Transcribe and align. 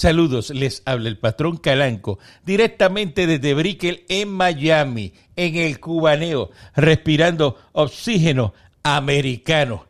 Saludos, 0.00 0.48
les 0.48 0.80
habla 0.86 1.10
el 1.10 1.18
patrón 1.18 1.58
Calanco, 1.58 2.18
directamente 2.42 3.26
desde 3.26 3.52
Brickell 3.52 4.06
en 4.08 4.30
Miami, 4.30 5.12
en 5.36 5.56
el 5.56 5.78
cubaneo, 5.78 6.50
respirando 6.74 7.58
oxígeno 7.72 8.54
americano. 8.82 9.84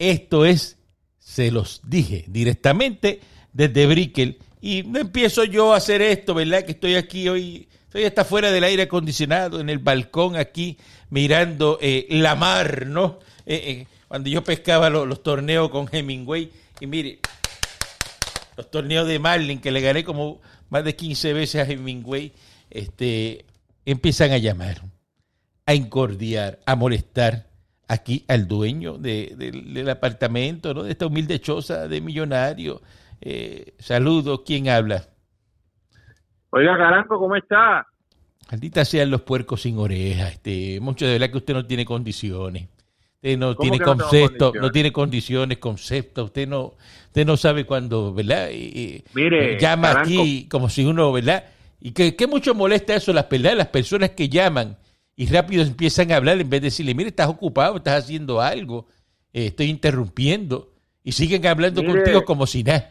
Esto 0.00 0.46
es, 0.46 0.78
se 1.20 1.52
los 1.52 1.80
dije, 1.84 2.24
directamente 2.26 3.20
desde 3.52 3.86
Brickell. 3.86 4.38
Y 4.60 4.82
no 4.82 4.98
empiezo 4.98 5.44
yo 5.44 5.72
a 5.72 5.76
hacer 5.76 6.02
esto, 6.02 6.34
¿verdad? 6.34 6.64
Que 6.64 6.72
estoy 6.72 6.96
aquí 6.96 7.28
hoy, 7.28 7.68
estoy 7.84 8.02
hasta 8.02 8.24
fuera 8.24 8.50
del 8.50 8.64
aire 8.64 8.82
acondicionado, 8.82 9.60
en 9.60 9.70
el 9.70 9.78
balcón 9.78 10.34
aquí, 10.34 10.76
mirando 11.08 11.78
eh, 11.80 12.08
la 12.10 12.34
mar, 12.34 12.88
¿no? 12.88 13.20
Eh, 13.46 13.62
eh, 13.64 13.86
cuando 14.08 14.28
yo 14.28 14.42
pescaba 14.42 14.90
los 14.90 15.22
torneos 15.22 15.70
con 15.70 15.88
Hemingway, 15.92 16.50
y 16.80 16.86
mire, 16.88 17.20
los 18.56 18.70
torneos 18.70 19.06
de 19.06 19.18
Marlin, 19.18 19.60
que 19.60 19.70
le 19.70 19.80
gané 19.80 20.04
como 20.04 20.40
más 20.70 20.84
de 20.84 20.96
15 20.96 21.32
veces 21.32 21.66
a 21.66 21.70
Hemingway, 21.70 22.32
este, 22.70 23.44
empiezan 23.84 24.32
a 24.32 24.38
llamar, 24.38 24.82
a 25.66 25.74
incordiar, 25.74 26.58
a 26.66 26.76
molestar 26.76 27.46
aquí 27.88 28.24
al 28.28 28.48
dueño 28.48 28.96
del 28.98 29.88
apartamento, 29.88 30.72
¿no? 30.72 30.82
de 30.82 30.92
esta 30.92 31.06
humilde 31.06 31.40
choza 31.40 31.88
de 31.88 32.00
millonario. 32.00 32.80
Eh, 33.20 33.74
saludos, 33.78 34.42
¿quién 34.46 34.68
habla? 34.68 35.06
Oiga, 36.50 36.76
Caranco, 36.76 37.18
¿cómo 37.18 37.36
está? 37.36 37.86
Maldita 38.50 38.84
sean 38.84 39.10
los 39.10 39.22
puercos 39.22 39.62
sin 39.62 39.78
orejas. 39.78 40.32
Este, 40.32 40.80
mucho 40.80 41.06
de 41.06 41.12
verdad 41.12 41.30
que 41.30 41.38
usted 41.38 41.54
no 41.54 41.66
tiene 41.66 41.84
condiciones. 41.84 42.68
Usted 43.22 43.38
no 43.38 43.54
tiene 43.54 43.78
concepto, 43.78 44.52
no, 44.60 44.72
tiene 44.72 44.92
condiciones, 44.92 45.58
concepto. 45.58 46.24
Usted 46.24 46.48
no, 46.48 46.74
usted 47.06 47.24
no 47.24 47.36
sabe 47.36 47.64
cuándo, 47.64 48.12
¿verdad? 48.12 48.50
Y, 48.50 49.04
Mire, 49.14 49.60
llama 49.60 50.00
aquí 50.00 50.48
como 50.50 50.68
si 50.68 50.84
uno, 50.84 51.12
¿verdad? 51.12 51.44
Y 51.80 51.92
que, 51.92 52.26
mucho 52.26 52.52
molesta 52.52 52.96
eso, 52.96 53.12
las, 53.12 53.26
las 53.30 53.68
personas 53.68 54.10
que 54.10 54.28
llaman 54.28 54.76
y 55.14 55.26
rápido 55.26 55.62
empiezan 55.62 56.10
a 56.10 56.16
hablar 56.16 56.40
en 56.40 56.50
vez 56.50 56.62
de 56.62 56.66
decirle, 56.66 56.96
mire, 56.96 57.10
estás 57.10 57.28
ocupado, 57.28 57.76
estás 57.76 58.02
haciendo 58.02 58.40
algo, 58.40 58.88
eh, 59.32 59.46
estoy 59.46 59.66
interrumpiendo. 59.66 60.72
Y 61.04 61.12
siguen 61.12 61.46
hablando 61.46 61.84
contigo 61.84 62.24
como 62.24 62.44
si 62.46 62.64
nada. 62.64 62.90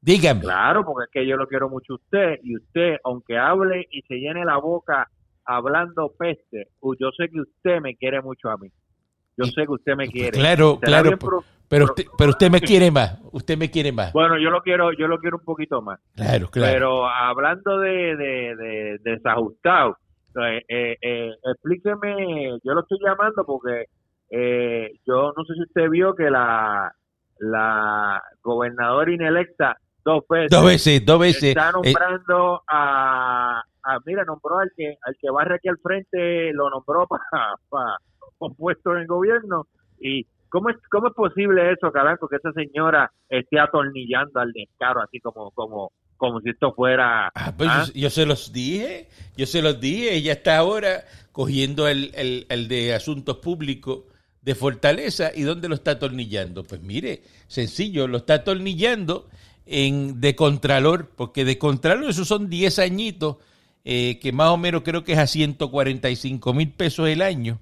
Dígame. 0.00 0.40
Claro, 0.40 0.84
porque 0.84 1.04
es 1.04 1.10
que 1.12 1.28
yo 1.28 1.36
lo 1.36 1.46
quiero 1.46 1.68
mucho 1.68 1.92
a 1.92 1.96
usted 1.96 2.40
y 2.42 2.56
usted, 2.56 2.96
aunque 3.04 3.38
hable 3.38 3.86
y 3.92 4.02
se 4.02 4.16
llene 4.16 4.44
la 4.44 4.56
boca 4.56 5.08
hablando 5.44 6.12
peste, 6.18 6.68
yo 6.82 7.10
sé 7.16 7.28
que 7.28 7.40
usted 7.40 7.80
me 7.80 7.94
quiere 7.94 8.20
mucho 8.20 8.50
a 8.50 8.56
mí. 8.56 8.72
Yo 9.36 9.44
sé 9.46 9.64
que 9.64 9.72
usted 9.72 9.94
me 9.96 10.08
quiere. 10.08 10.38
Claro, 10.38 10.78
claro. 10.80 11.18
pero, 11.68 11.84
usted, 11.86 12.04
pero 12.18 12.30
usted 12.30 12.50
me 12.50 12.60
quiere 12.60 12.90
más. 12.90 13.18
Usted 13.32 13.56
me 13.56 13.70
quiere 13.70 13.92
más. 13.92 14.12
Bueno, 14.12 14.38
yo 14.38 14.50
lo 14.50 14.60
quiero, 14.60 14.92
yo 14.92 15.06
lo 15.06 15.18
quiero 15.18 15.38
un 15.38 15.44
poquito 15.44 15.80
más. 15.80 15.98
Claro, 16.14 16.48
claro. 16.48 16.72
Pero 16.72 17.08
hablando 17.08 17.78
de, 17.78 18.16
de, 18.16 18.98
desajustado, 19.02 19.96
eh, 20.40 20.62
eh, 20.68 20.96
eh, 21.00 21.30
explíqueme, 21.52 22.58
yo 22.62 22.74
lo 22.74 22.80
estoy 22.80 22.98
llamando 23.04 23.44
porque 23.44 23.86
yo 25.06 25.32
no 25.36 25.44
sé 25.44 25.54
si 25.54 25.62
usted 25.62 25.90
vio 25.90 26.14
que 26.14 26.30
la, 26.30 26.90
la 27.38 28.22
gobernadora 28.42 29.12
inelecta 29.12 29.76
dos 30.04 30.24
veces, 30.28 30.50
dos 30.50 30.64
veces, 30.64 31.04
dos 31.04 31.20
veces 31.20 31.44
está 31.44 31.70
nombrando 31.72 32.62
a, 32.66 33.62
a, 33.82 33.98
mira, 34.06 34.24
nombró 34.24 34.58
al 34.58 34.70
que 34.76 34.96
al 35.02 35.16
que 35.20 35.30
barre 35.30 35.56
aquí 35.56 35.68
al 35.68 35.78
frente, 35.78 36.52
lo 36.52 36.70
nombró 36.70 37.06
para 37.68 37.98
compuesto 38.42 38.92
en 38.92 39.02
el 39.02 39.06
gobierno. 39.06 39.66
¿Y 40.00 40.26
cómo 40.48 40.70
es, 40.70 40.76
cómo 40.90 41.08
es 41.08 41.14
posible 41.14 41.72
eso, 41.72 41.92
Caranco, 41.92 42.28
que 42.28 42.36
esa 42.36 42.52
señora 42.52 43.10
esté 43.28 43.60
atornillando 43.60 44.40
al 44.40 44.52
descaro 44.52 45.00
así 45.00 45.20
como, 45.20 45.52
como, 45.52 45.92
como 46.16 46.40
si 46.40 46.50
esto 46.50 46.72
fuera... 46.74 47.30
Ah, 47.34 47.54
pues 47.56 47.70
¿ah? 47.70 47.84
Yo, 47.94 48.10
se 48.10 48.26
los 48.26 48.52
dije, 48.52 49.08
yo 49.36 49.46
se 49.46 49.62
los 49.62 49.80
dije, 49.80 50.14
ella 50.14 50.32
está 50.32 50.58
ahora 50.58 51.04
cogiendo 51.30 51.86
el, 51.86 52.10
el, 52.14 52.46
el 52.48 52.68
de 52.68 52.94
asuntos 52.94 53.36
públicos 53.36 54.04
de 54.40 54.56
Fortaleza 54.56 55.30
y 55.34 55.42
dónde 55.42 55.68
lo 55.68 55.76
está 55.76 55.92
atornillando. 55.92 56.64
Pues 56.64 56.82
mire, 56.82 57.22
sencillo, 57.46 58.08
lo 58.08 58.18
está 58.18 58.34
atornillando 58.34 59.28
en 59.66 60.20
de 60.20 60.34
Contralor, 60.34 61.10
porque 61.16 61.44
de 61.44 61.58
Contralor 61.58 62.10
esos 62.10 62.26
son 62.26 62.50
10 62.50 62.80
añitos, 62.80 63.36
eh, 63.84 64.18
que 64.20 64.32
más 64.32 64.50
o 64.50 64.56
menos 64.56 64.82
creo 64.82 65.04
que 65.04 65.12
es 65.12 65.18
a 65.18 65.26
145 65.26 66.52
mil 66.52 66.72
pesos 66.72 67.08
el 67.08 67.22
año. 67.22 67.60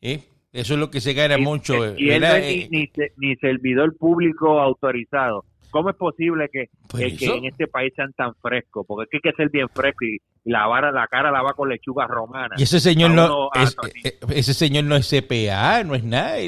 ¿Eh? 0.00 0.22
Eso 0.52 0.74
es 0.74 0.80
lo 0.80 0.90
que 0.90 1.00
se 1.00 1.12
gana 1.12 1.38
mucho. 1.38 1.96
Y 1.96 2.10
él 2.10 2.22
no 2.22 2.28
es 2.28 2.70
ni, 2.70 2.90
ni, 3.16 3.36
servidor 3.36 3.96
público 3.96 4.60
autorizado. 4.60 5.44
¿Cómo 5.70 5.90
es 5.90 5.96
posible 5.96 6.48
que, 6.50 6.70
pues 6.88 7.20
en 7.20 7.44
este 7.44 7.66
país 7.66 7.92
sean 7.94 8.12
tan 8.14 8.34
frescos? 8.36 8.86
Porque 8.86 9.04
es 9.04 9.10
que 9.10 9.28
hay 9.28 9.32
que 9.32 9.36
ser 9.36 9.50
bien 9.50 9.68
fresco 9.68 10.04
y, 10.04 10.18
lavar 10.44 10.92
la 10.94 11.06
cara 11.08 11.30
la 11.30 11.42
va 11.42 11.52
con 11.52 11.68
lechuga 11.68 12.06
romana. 12.06 12.54
Y 12.56 12.62
ese 12.62 12.80
señor 12.80 13.10
no 13.10 13.50
es, 13.54 13.76
eh, 14.02 14.18
ese 14.34 14.54
señor 14.54 14.84
no 14.84 14.96
es 14.96 15.08
CPA, 15.08 15.84
no 15.84 15.94
es 15.94 16.04
nada. 16.04 16.38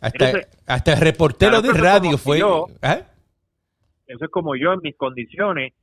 hasta, 0.00 0.32
hasta 0.66 0.92
el 0.94 1.00
reportero 1.00 1.60
de 1.60 1.72
radio 1.72 2.16
fue. 2.16 2.40
¿ah? 2.82 3.00
Eso 4.06 4.24
es 4.24 4.30
como 4.30 4.56
yo 4.56 4.72
en 4.72 4.80
mis 4.82 4.96
condiciones. 4.96 5.74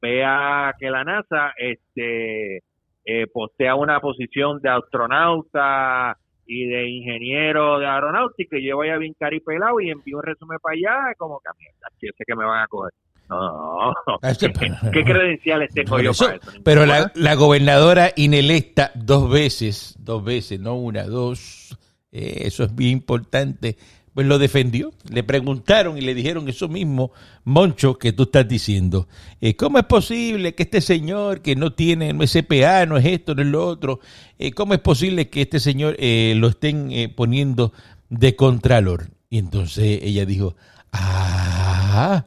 Vea 0.00 0.74
que 0.78 0.90
la 0.90 1.04
NASA 1.04 1.52
este, 1.58 2.62
eh, 3.04 3.26
postea 3.32 3.74
una 3.74 4.00
posición 4.00 4.60
de 4.60 4.70
astronauta 4.70 6.16
y 6.46 6.66
de 6.66 6.88
ingeniero 6.88 7.78
de 7.78 7.86
aeronáutica 7.86 8.58
y 8.58 8.66
yo 8.66 8.76
voy 8.76 8.90
a 8.90 8.98
bien 8.98 9.14
caripelado 9.18 9.80
y 9.80 9.90
envío 9.90 10.18
un 10.18 10.22
resumen 10.22 10.58
para 10.60 10.74
allá 10.74 11.14
como 11.16 11.40
que 11.40 12.06
yo 12.06 12.12
sé 12.16 12.24
que 12.26 12.36
me 12.36 12.44
van 12.44 12.62
a 12.62 12.66
coger 12.66 12.92
no, 13.28 13.90
ah, 13.90 13.94
¿Qué, 14.92 15.04
credenciales 15.04 15.72
tengo 15.72 15.98
yo 15.98 16.12
para 16.12 16.36
eso? 16.36 16.50
Pero 16.62 16.84
la, 16.84 17.10
la, 17.14 17.34
gobernadora 17.34 18.12
inelecta 18.16 18.92
dos 18.94 19.30
veces, 19.30 19.96
dos 19.98 20.22
veces, 20.22 20.60
no 20.60 20.74
una, 20.74 21.04
dos, 21.04 21.76
eh, 22.12 22.42
eso 22.42 22.64
es 22.64 22.74
bien 22.74 22.90
importante, 22.90 23.76
pues 24.14 24.26
lo 24.26 24.38
defendió. 24.38 24.92
Le 25.10 25.24
preguntaron 25.24 25.98
y 25.98 26.00
le 26.00 26.14
dijeron 26.14 26.48
eso 26.48 26.68
mismo, 26.68 27.12
Moncho, 27.42 27.98
que 27.98 28.12
tú 28.12 28.22
estás 28.24 28.48
diciendo. 28.48 29.08
Eh, 29.40 29.56
¿Cómo 29.56 29.78
es 29.78 29.84
posible 29.84 30.54
que 30.54 30.62
este 30.62 30.80
señor 30.80 31.42
que 31.42 31.56
no 31.56 31.72
tiene, 31.72 32.12
no 32.12 32.22
es 32.22 32.32
CPA, 32.32 32.86
no 32.86 32.96
es 32.96 33.04
esto, 33.04 33.34
no 33.34 33.42
es 33.42 33.48
lo 33.48 33.66
otro, 33.66 34.00
eh, 34.38 34.52
cómo 34.52 34.72
es 34.74 34.80
posible 34.80 35.28
que 35.28 35.42
este 35.42 35.58
señor 35.60 35.96
eh, 35.98 36.34
lo 36.36 36.48
estén 36.48 37.12
poniendo 37.16 37.72
de 38.08 38.36
contralor? 38.36 39.08
Y 39.28 39.38
entonces 39.38 39.98
ella 40.02 40.24
dijo, 40.24 40.54
ah, 40.92 42.24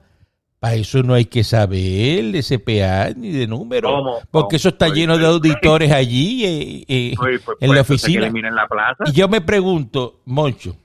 para 0.59 0.75
eso 0.75 1.03
no 1.03 1.13
hay 1.13 1.25
que 1.25 1.45
saber 1.45 2.31
de 2.31 2.43
CPA 2.43 3.13
ni 3.15 3.31
de 3.31 3.47
número, 3.47 4.19
porque 4.29 4.57
eso 4.57 4.69
está 4.69 4.89
lleno 4.89 5.17
de 5.17 5.25
auditores 5.25 5.91
allí 5.93 7.15
pues, 7.15 7.41
en 7.61 7.73
la 7.73 7.81
oficina. 7.81 8.29
Y 9.05 9.11
yo 9.13 9.29
me 9.29 9.39
pregunto, 9.39 10.19
Moncho, 10.25 10.75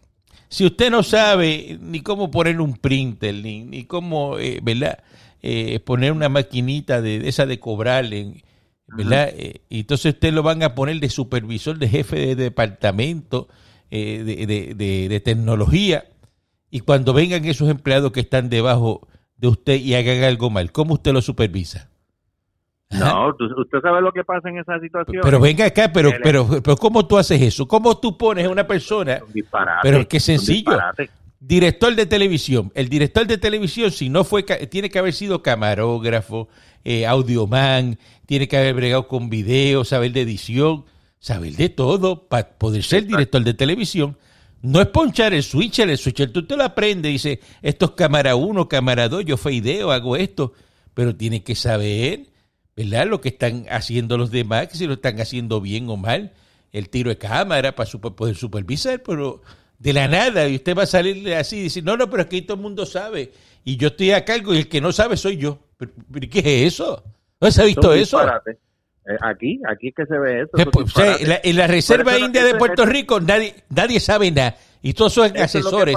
si 0.53 0.67
usted 0.67 0.91
no 0.91 1.03
sabe 1.03 1.79
ni 1.81 2.03
cómo 2.03 2.31
poner 2.31 2.61
un 2.61 2.77
printer, 2.77 3.35
ni, 3.37 3.65
ni 3.65 3.85
cómo, 3.85 4.39
eh, 4.39 4.61
¿verdad? 4.63 5.03
Eh, 5.41 5.81
poner 5.81 6.13
una 6.13 6.29
maquinita 6.29 7.01
de, 7.01 7.27
esa 7.27 7.47
de 7.47 7.59
cobrar, 7.59 8.05
¿verdad? 8.87 9.31
Eh, 9.33 9.63
entonces 9.71 10.13
usted 10.13 10.31
lo 10.31 10.43
van 10.43 10.63
a 10.63 10.75
poner 10.75 11.01
de 11.01 11.09
supervisor, 11.09 11.79
de 11.79 11.89
jefe 11.89 12.19
de 12.19 12.35
departamento 12.35 13.49
de, 13.91 14.77
de, 14.77 15.21
tecnología. 15.21 16.05
Y 16.71 16.81
cuando 16.81 17.15
vengan 17.15 17.47
esos 17.47 17.71
empleados 17.71 18.13
que 18.13 18.21
están 18.21 18.51
debajo 18.51 19.09
de 19.39 19.49
usted 19.49 19.81
y 19.81 19.95
hagan 19.95 20.23
algo 20.23 20.51
mal, 20.51 20.71
¿cómo 20.71 20.95
usted 20.95 21.15
lo 21.15 21.23
supervisa? 21.23 21.92
No, 22.93 23.29
usted 23.29 23.81
sabe 23.81 24.01
lo 24.01 24.13
que 24.13 24.25
pasa 24.25 24.49
en 24.49 24.59
esa 24.59 24.79
situación. 24.81 25.23
Pero 25.23 25.41
venga 25.41 25.67
acá, 25.67 25.91
pero, 25.93 26.13
pero, 26.23 26.47
pero 26.63 26.77
¿cómo 26.77 27.07
tú 27.07 27.19
haces 27.19 27.41
eso? 27.41 27.67
¿Cómo 27.67 27.99
tú 27.99 28.17
pones 28.17 28.47
a 28.47 28.51
una 28.51 28.67
persona? 28.67 29.21
pero 29.83 30.07
qué 30.07 30.21
sencillo. 30.21 30.79
Director 31.41 31.95
de 31.97 32.07
televisión. 32.07 32.71
El 32.75 32.89
director 32.89 33.27
de 33.27 33.37
televisión, 33.37 33.91
si 33.91 34.09
no 34.09 34.23
fue, 34.23 34.45
tiene 34.45 34.91
que 34.91 34.99
haber 35.01 35.13
sido 35.13 35.43
camarógrafo, 35.43 36.49
eh, 36.85 37.05
audioman, 37.05 37.99
tiene 38.27 38.47
que 38.47 38.57
haber 38.57 38.75
bregado 38.75 39.09
con 39.09 39.29
video, 39.29 39.85
saber 39.85 40.13
de 40.13 40.21
edición, 40.21 40.85
saber 41.19 41.55
de 41.55 41.69
todo 41.69 42.29
para 42.29 42.49
poder 42.51 42.85
ser 42.85 43.07
director 43.07 43.43
de 43.43 43.55
televisión. 43.55 44.17
No 44.61 44.81
es 44.81 44.87
ponchar 44.89 45.35
el 45.35 45.43
switcher, 45.43 45.91
el 45.91 45.99
switcher 45.99 46.33
tú 46.33 46.47
te 46.47 46.57
lo 46.57 46.63
aprendes, 46.63 47.11
dice, 47.11 47.41
esto 47.63 47.87
es 47.87 47.91
cámara 47.93 48.37
1, 48.37 48.69
cámara 48.69 49.09
2, 49.09 49.25
yo 49.25 49.37
feideo, 49.37 49.91
hago 49.91 50.17
esto, 50.17 50.53
pero 50.95 51.17
tiene 51.17 51.43
que 51.43 51.57
saber 51.57 52.32
¿verdad? 52.77 53.07
Lo 53.07 53.21
que 53.21 53.31
están 53.31 53.67
haciendo 53.71 54.17
los 54.17 54.31
demás, 54.31 54.69
que 54.69 54.77
si 54.77 54.87
lo 54.87 54.95
están 54.95 55.21
haciendo 55.21 55.61
bien 55.61 55.89
o 55.89 55.97
mal, 55.97 56.33
el 56.73 56.89
tiro 56.89 57.11
de 57.11 57.19
cámara 57.19 57.75
para 57.75 57.91
poder 57.91 58.35
supervisar, 58.35 59.03
pero 59.03 59.43
de 59.79 59.93
la 59.93 60.09
nada, 60.09 60.49
y 60.49 60.57
usted 60.57 60.77
va 60.77 60.85
a 60.85 60.87
salir 60.87 61.35
así 61.35 61.59
y 61.59 61.63
decir, 61.65 61.85
no, 61.85 61.97
no, 61.97 62.09
pero 62.09 62.23
aquí 62.23 62.43
todo 62.43 62.57
el 62.57 62.63
mundo 62.63 62.87
sabe, 62.87 63.33
y 63.65 63.77
yo 63.77 63.89
estoy 63.89 64.13
a 64.13 64.25
cargo 64.25 64.55
y 64.55 64.59
el 64.59 64.69
que 64.69 64.81
no 64.81 64.93
sabe 64.93 65.17
soy 65.17 65.37
yo. 65.37 65.59
¿Pero, 65.77 65.93
qué 66.31 66.39
es 66.39 66.75
eso? 66.75 67.03
¿No 67.41 67.51
se 67.51 67.63
ha 67.63 67.65
visto 67.65 67.93
eso? 67.93 68.21
Eh, 68.23 69.17
aquí, 69.21 69.61
aquí 69.69 69.89
es 69.89 69.95
que 69.97 70.07
se 70.07 70.17
ve 70.17 70.43
eso. 70.43 70.71
Pues, 70.71 70.93
en, 71.43 71.57
la, 71.57 71.67
Reserva 71.67 72.17
India 72.19 72.45
de 72.45 72.55
Puerto 72.55 72.87
Rico 72.87 73.19
nadie, 73.21 73.57
nadie 73.69 73.99
sabe 73.99 74.31
nada, 74.31 74.57
y 74.81 74.95
todos 74.95 75.13
son 75.13 75.37
asesores. 75.37 75.97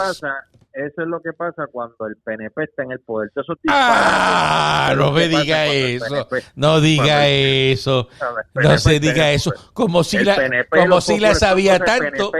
Eso 0.75 1.03
es 1.03 1.07
lo 1.07 1.21
que 1.21 1.31
pasa 1.31 1.67
cuando 1.71 1.95
el 2.05 2.17
PNP 2.17 2.63
está 2.63 2.83
en 2.83 2.91
el 2.91 2.99
poder. 2.99 3.31
Ah, 3.69 4.93
no 4.97 5.13
me 5.13 5.29
¿qué 5.29 5.31
pasa 5.31 5.41
diga 5.41 5.65
eso. 5.67 6.27
No 6.55 6.81
diga 6.81 7.27
eso. 7.27 8.09
No 8.55 8.77
se 8.77 8.99
diga 8.99 9.31
eso. 9.31 9.53
Como 9.73 10.03
si 10.03 10.23
la, 10.23 10.35
como 10.69 10.99
si 10.99 11.19
la 11.19 11.35
sabía 11.35 11.79
tanto. 11.79 12.31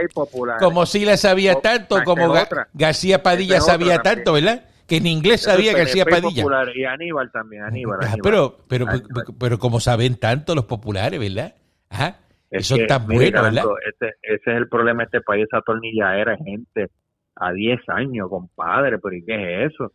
Como 0.58 0.84
si 0.86 1.04
la 1.04 1.16
sabía 1.16 1.60
tanto, 1.60 2.02
como. 2.04 2.34
García 2.74 3.22
Padilla 3.22 3.60
sabía 3.60 3.98
tanto, 4.00 4.34
¿verdad? 4.34 4.64
Que 4.86 4.98
en 4.98 5.06
inglés 5.06 5.42
sabía 5.42 5.72
García 5.72 6.04
Padilla. 6.04 6.44
Y 6.74 6.84
Aníbal 6.84 7.30
también, 7.32 7.62
Aníbal. 7.62 8.00
Ah, 8.02 8.12
Aníbal. 8.12 8.20
pero, 8.22 8.58
pero, 8.68 8.88
Aníbal. 8.88 9.08
pero, 9.14 9.38
pero 9.38 9.58
como 9.58 9.80
saben 9.80 10.16
tanto 10.16 10.54
los 10.54 10.66
populares, 10.66 11.18
¿verdad? 11.18 11.54
Ajá. 11.88 12.18
Es 12.50 12.66
Eso 12.66 12.76
que, 12.76 12.82
está 12.82 12.98
mire, 12.98 13.30
bueno, 13.30 13.42
¿verdad? 13.42 13.64
Ese, 13.88 14.14
ese 14.22 14.50
es 14.50 14.56
el 14.56 14.68
problema 14.68 14.98
de 15.00 15.04
este 15.04 15.20
país, 15.22 15.46
esa 15.50 15.62
tornilladera, 15.62 16.36
gente 16.36 16.90
a 17.36 17.52
10 17.52 17.80
años, 17.88 18.28
compadre, 18.30 18.98
pero 18.98 19.14
¿y 19.16 19.24
qué 19.24 19.34
es 19.64 19.72
eso? 19.72 19.92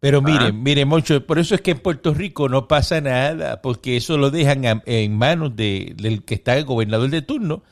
Pero 0.00 0.18
Ah. 0.18 0.22
mire, 0.26 0.52
mire, 0.52 0.84
Moncho, 0.84 1.24
por 1.26 1.38
eso 1.38 1.54
es 1.54 1.60
que 1.60 1.70
en 1.72 1.78
Puerto 1.78 2.12
Rico 2.12 2.48
no 2.48 2.66
pasa 2.68 3.00
nada, 3.00 3.62
porque 3.62 3.96
eso 3.96 4.18
lo 4.18 4.30
dejan 4.30 4.66
a- 4.66 4.82
en 4.86 5.16
manos 5.16 5.54
de, 5.56 5.94
del 5.96 6.24
que 6.24 6.34
está 6.34 6.56
el 6.56 6.64
gobernador 6.64 7.08
de 7.10 7.22
turno 7.22 7.62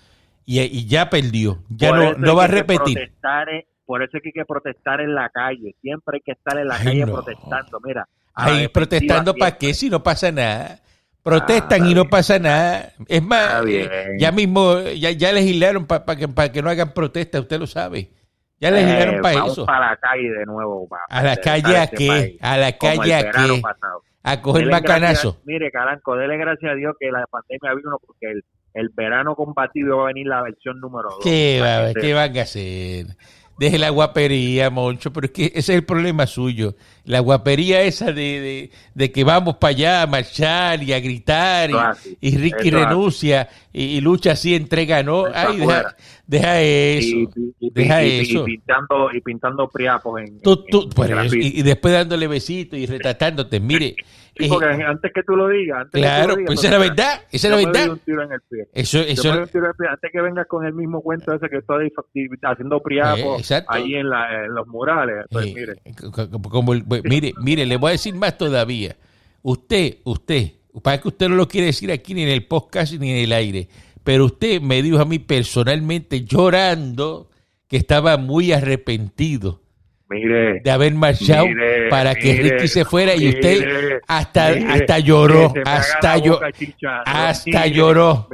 y, 0.46 0.60
y 0.60 0.86
ya 0.86 1.10
perdió. 1.10 1.62
Ya 1.68 1.92
no, 1.92 2.14
no 2.14 2.36
va 2.36 2.44
a 2.44 2.48
repetir. 2.48 2.98
por 3.84 4.02
eso 4.04 4.16
es 4.16 4.22
que 4.22 4.28
hay 4.28 4.32
que 4.32 4.44
protestar 4.44 5.00
en 5.00 5.14
la 5.14 5.28
calle, 5.30 5.74
siempre 5.82 6.16
hay 6.18 6.20
que 6.20 6.32
estar 6.32 6.56
en 6.58 6.68
la 6.68 6.76
Ay, 6.76 6.84
calle 6.84 7.06
no. 7.06 7.12
protestando, 7.14 7.80
mira. 7.84 8.06
Ahí 8.34 8.68
protestando 8.68 9.34
para 9.34 9.58
qué 9.58 9.74
si 9.74 9.90
no 9.90 10.02
pasa 10.02 10.30
nada. 10.30 10.78
Protestan 11.24 11.82
Ah, 11.82 11.88
y 11.88 11.94
no 11.94 12.08
pasa 12.08 12.38
nada. 12.38 12.92
Es 13.08 13.22
más, 13.22 13.64
eh, 13.68 14.16
ya 14.18 14.30
mismo, 14.32 14.80
ya, 14.96 15.10
ya 15.10 15.32
legislaron 15.32 15.84
para 15.86 16.16
que, 16.16 16.28
pa' 16.28 16.50
que 16.50 16.62
no 16.62 16.70
hagan 16.70 16.94
protesta, 16.94 17.40
usted 17.40 17.58
lo 17.58 17.66
sabe. 17.66 18.08
Ya 18.60 18.70
legislaron 18.70 19.14
Eh, 19.16 19.20
para 19.22 19.34
vamos 19.36 19.52
eso. 19.52 19.66
para 19.66 19.90
la 19.90 19.96
calle 19.96 20.30
de 20.30 20.44
nuevo. 20.46 20.86
pa- 20.88 20.98
¿A 21.08 21.22
la 21.22 21.30
para 21.30 21.42
calle 21.42 21.76
a 21.76 21.84
este 21.84 21.96
qué? 21.96 22.36
¿A 22.40 22.56
la 22.58 22.72
calle 22.76 23.14
a 23.14 23.30
qué? 23.30 23.62
A 24.22 24.42
coger 24.42 24.60
Dele 24.64 24.72
macanazo. 24.72 25.28
gracias- 25.30 25.46
Mire, 25.46 25.70
Caranco, 25.70 26.14
dele 26.16 26.36
gracias 26.36 26.72
a 26.72 26.74
Dios 26.74 26.94
que 27.00 27.10
la 27.10 27.24
pandemia 27.30 27.74
vino 27.74 27.96
porque 28.06 28.30
el, 28.32 28.44
el 28.74 28.90
verano 28.94 29.34
combativo 29.34 29.96
va 29.96 30.02
a 30.04 30.06
venir 30.08 30.26
la 30.26 30.42
versión 30.42 30.78
número 30.78 31.08
2. 31.08 31.18
¿Qué, 31.24 31.58
va, 31.62 31.98
¿Qué 31.98 32.12
van 32.12 32.36
a 32.36 32.42
hacer? 32.42 33.06
Deje 33.60 33.76
la 33.78 33.90
guapería, 33.90 34.70
Moncho, 34.70 35.12
pero 35.12 35.26
es 35.26 35.32
que 35.32 35.44
ese 35.48 35.58
es 35.58 35.68
el 35.68 35.84
problema 35.84 36.26
suyo. 36.26 36.76
La 37.04 37.20
guapería 37.20 37.82
esa 37.82 38.06
de, 38.06 38.12
de, 38.40 38.70
de 38.94 39.12
que 39.12 39.22
vamos 39.22 39.56
para 39.56 39.72
allá 39.72 40.02
a 40.02 40.06
marchar 40.06 40.82
y 40.82 40.94
a 40.94 41.00
gritar 41.00 41.68
y, 42.22 42.38
Ricky 42.38 42.70
renuncia 42.70 43.50
y, 43.70 43.82
y 43.82 44.00
lucha 44.00 44.32
así, 44.32 44.54
entrega 44.54 45.02
no. 45.02 45.26
Ay, 45.34 45.58
deja, 45.58 45.94
deja 46.26 46.60
eso. 46.62 47.16
y, 47.60 47.70
deja 47.70 48.02
eso. 48.02 48.48
y 48.48 48.56
pintando 48.56 49.10
y 49.12 49.20
pintando 49.20 49.68
priapos 49.68 50.22
en, 50.22 50.40
Tú- 50.40 50.64
tú- 50.64 50.78
en- 50.80 50.84
en 50.84 50.90
por 50.94 51.06
eso, 51.06 51.14
graffiti. 51.16 51.46
y, 51.56 51.60
y 51.60 51.62
después 51.62 51.92
dándole 51.92 52.26
besitos 52.28 52.78
y 52.78 52.86
retratándote. 52.86 53.60
Mire, 53.60 53.94
Sí, 54.40 54.46
eh, 54.46 54.48
porque 54.50 54.66
antes 54.82 55.12
que 55.14 55.22
tú 55.22 55.36
lo 55.36 55.48
digas 55.48 55.78
antes 55.82 55.92
que 55.92 55.98
tú 55.98 56.02
claro, 56.02 56.28
lo 56.28 56.36
digas, 56.36 56.46
pues 56.46 56.58
esa 56.58 56.66
es 56.68 56.72
la 56.72 56.78
verdad, 56.78 57.20
esa 57.30 57.46
es 57.46 57.50
la 57.50 57.56
me 57.56 57.62
doy 57.62 57.72
verdad. 57.72 57.90
un 57.92 57.98
tiro 58.00 58.22
en 58.22 58.32
el 58.32 58.40
pie. 58.48 58.68
Eso, 58.72 58.98
Yo 58.98 59.04
me 59.04 59.10
eso, 59.12 59.28
doy 59.28 59.38
un 59.38 59.48
tiro 59.48 59.64
en 59.64 59.70
el 59.70 59.76
pie. 59.76 59.86
antes 59.90 60.10
que 60.12 60.20
vengas 60.20 60.46
con 60.46 60.66
el 60.66 60.72
mismo 60.74 61.00
cuento 61.02 61.32
ese 61.34 61.48
que 61.48 61.56
estoy 61.58 61.92
haciendo 62.42 62.76
Eh, 62.76 62.80
priapos 62.84 63.38
exacto. 63.40 63.72
ahí 63.72 63.94
en, 63.94 64.08
la, 64.10 64.44
en 64.44 64.54
los 64.54 64.66
murales 64.66 65.26
pues 65.30 65.46
Eh, 65.46 65.54
mire 65.54 65.74
como- 66.50 66.72
pues, 66.86 67.02
mire, 67.04 67.32
mire, 67.42 67.66
le 67.66 67.76
voy 67.76 67.88
a 67.88 67.92
decir 67.92 68.14
más 68.14 68.36
todavía. 68.36 68.96
Usted, 69.42 69.98
usted, 70.04 70.52
para 70.82 71.00
que 71.00 71.08
usted 71.08 71.28
no 71.28 71.36
lo 71.36 71.48
quiere 71.48 71.66
decir 71.68 71.90
aquí 71.90 72.14
ni 72.14 72.22
en 72.22 72.28
el 72.28 72.46
podcast 72.46 72.92
ni 72.94 73.10
en 73.10 73.16
el 73.24 73.32
aire, 73.32 73.68
pero 74.04 74.26
usted 74.26 74.60
me 74.60 74.82
dijo 74.82 74.98
a 75.00 75.04
mí 75.04 75.18
personalmente 75.18 76.24
llorando 76.24 77.28
que 77.68 77.76
estaba 77.76 78.16
muy 78.16 78.52
arrepentido 78.52 79.60
mire 80.10 80.60
de 80.60 80.70
haber 80.70 80.92
marchado 80.94 81.46
Mire, 81.46 81.88
para 81.88 82.14
que 82.14 82.32
mire, 82.32 82.56
Ricky 82.56 82.68
se 82.68 82.84
fuera 82.84 83.14
y 83.14 83.28
usted 83.28 84.00
hasta 84.06 84.48
hasta 84.48 84.98
lloró, 84.98 85.52
hasta 85.64 86.18
yo 86.18 86.40
hasta 87.06 87.66
lloró. 87.66 88.28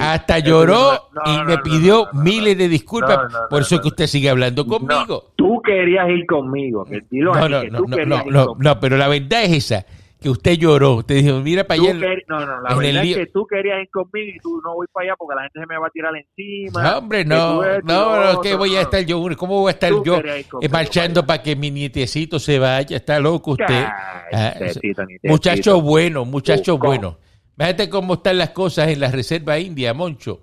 hasta 0.00 0.38
lloró 0.38 1.10
y 1.26 1.44
me 1.44 1.58
pidió 1.58 2.08
miles 2.12 2.56
de 2.56 2.68
disculpas, 2.68 3.32
por 3.50 3.62
eso 3.62 3.80
que 3.80 3.88
usted 3.88 4.06
sigue 4.06 4.30
hablando 4.30 4.66
conmigo. 4.66 5.32
tú 5.36 5.60
querías 5.62 6.08
ir 6.08 6.26
conmigo 6.26 6.86
No, 7.10 7.48
no, 7.48 7.62
no, 7.64 7.80
no, 7.86 8.24
no, 8.24 8.56
no, 8.58 8.80
pero 8.80 8.96
la 8.96 9.08
verdad 9.08 9.44
es 9.44 9.70
esa, 9.70 9.86
que 10.26 10.30
usted 10.30 10.54
lloró. 10.54 10.96
Usted 10.96 11.22
dijo, 11.22 11.38
mira 11.38 11.62
para 11.62 11.80
allá. 11.80 11.94
no, 12.26 12.40
no, 12.44 12.60
la 12.60 12.74
verdad 12.74 13.04
es 13.04 13.16
que 13.16 13.26
tú 13.26 13.46
querías 13.46 13.80
ir 13.80 13.90
conmigo 13.90 14.32
y 14.34 14.38
tú 14.40 14.60
no 14.60 14.74
voy 14.74 14.88
para 14.92 15.04
allá 15.06 15.14
porque 15.16 15.36
la 15.36 15.42
gente 15.42 15.60
se 15.60 15.66
me 15.66 15.78
va 15.78 15.86
a 15.86 15.90
tirar 15.90 16.12
encima. 16.16 16.82
No, 16.82 16.98
hombre, 16.98 17.24
no, 17.24 17.62
no, 17.82 18.32
no, 18.32 18.40
que 18.40 18.56
voy 18.56 18.74
a 18.74 18.80
estar 18.80 19.04
yo, 19.04 19.24
¿cómo 19.36 19.60
voy 19.60 19.68
a 19.68 19.74
estar 19.74 19.92
yo 20.02 20.20
conmigo 20.20 20.68
marchando 20.68 21.24
para 21.24 21.44
que 21.44 21.54
mi 21.54 21.70
nietecito 21.70 22.40
se 22.40 22.58
vaya? 22.58 22.96
Está 22.96 23.20
loco 23.20 23.52
usted. 23.52 23.84
Ah, 24.32 24.54
ni 24.58 25.18
te 25.20 25.28
muchacho 25.28 25.80
bueno, 25.80 26.24
muchacho 26.24 26.72
Buscó. 26.72 26.88
bueno. 26.88 27.18
Fíjate 27.56 27.88
cómo 27.88 28.14
están 28.14 28.38
las 28.38 28.50
cosas 28.50 28.88
en 28.88 28.98
la 28.98 29.12
Reserva 29.12 29.60
India, 29.60 29.94
Moncho. 29.94 30.40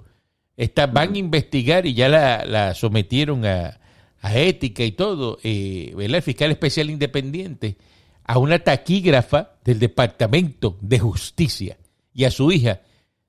Está, 0.56 0.88
van 0.88 1.14
a 1.14 1.18
investigar 1.18 1.86
y 1.86 1.94
ya 1.94 2.08
la, 2.08 2.46
la 2.46 2.74
sometieron 2.74 3.46
a, 3.46 3.82
a 4.22 4.38
ética 4.38 4.84
y 4.86 4.94
todo, 4.94 5.40
eh, 5.44 5.92
¿verdad? 5.98 6.16
El 6.18 6.22
fiscal 6.22 6.52
especial 6.52 6.90
independiente 6.90 7.76
a 8.26 8.38
una 8.40 8.60
taquígrafa 8.60 9.52
del 9.64 9.80
Departamento 9.80 10.78
de 10.82 11.00
Justicia 11.00 11.78
y 12.14 12.24
a 12.26 12.32
su 12.32 12.52
hija. 12.52 12.82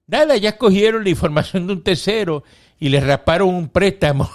Nada, 0.06 0.36
ya 0.36 0.56
cogieron 0.58 1.02
la 1.04 1.10
información 1.10 1.66
de 1.66 1.72
un 1.72 1.82
tercero 1.82 2.44
y 2.78 2.88
le 2.90 3.00
rasparon 3.00 3.48
un 3.54 3.68
préstamo 3.68 4.28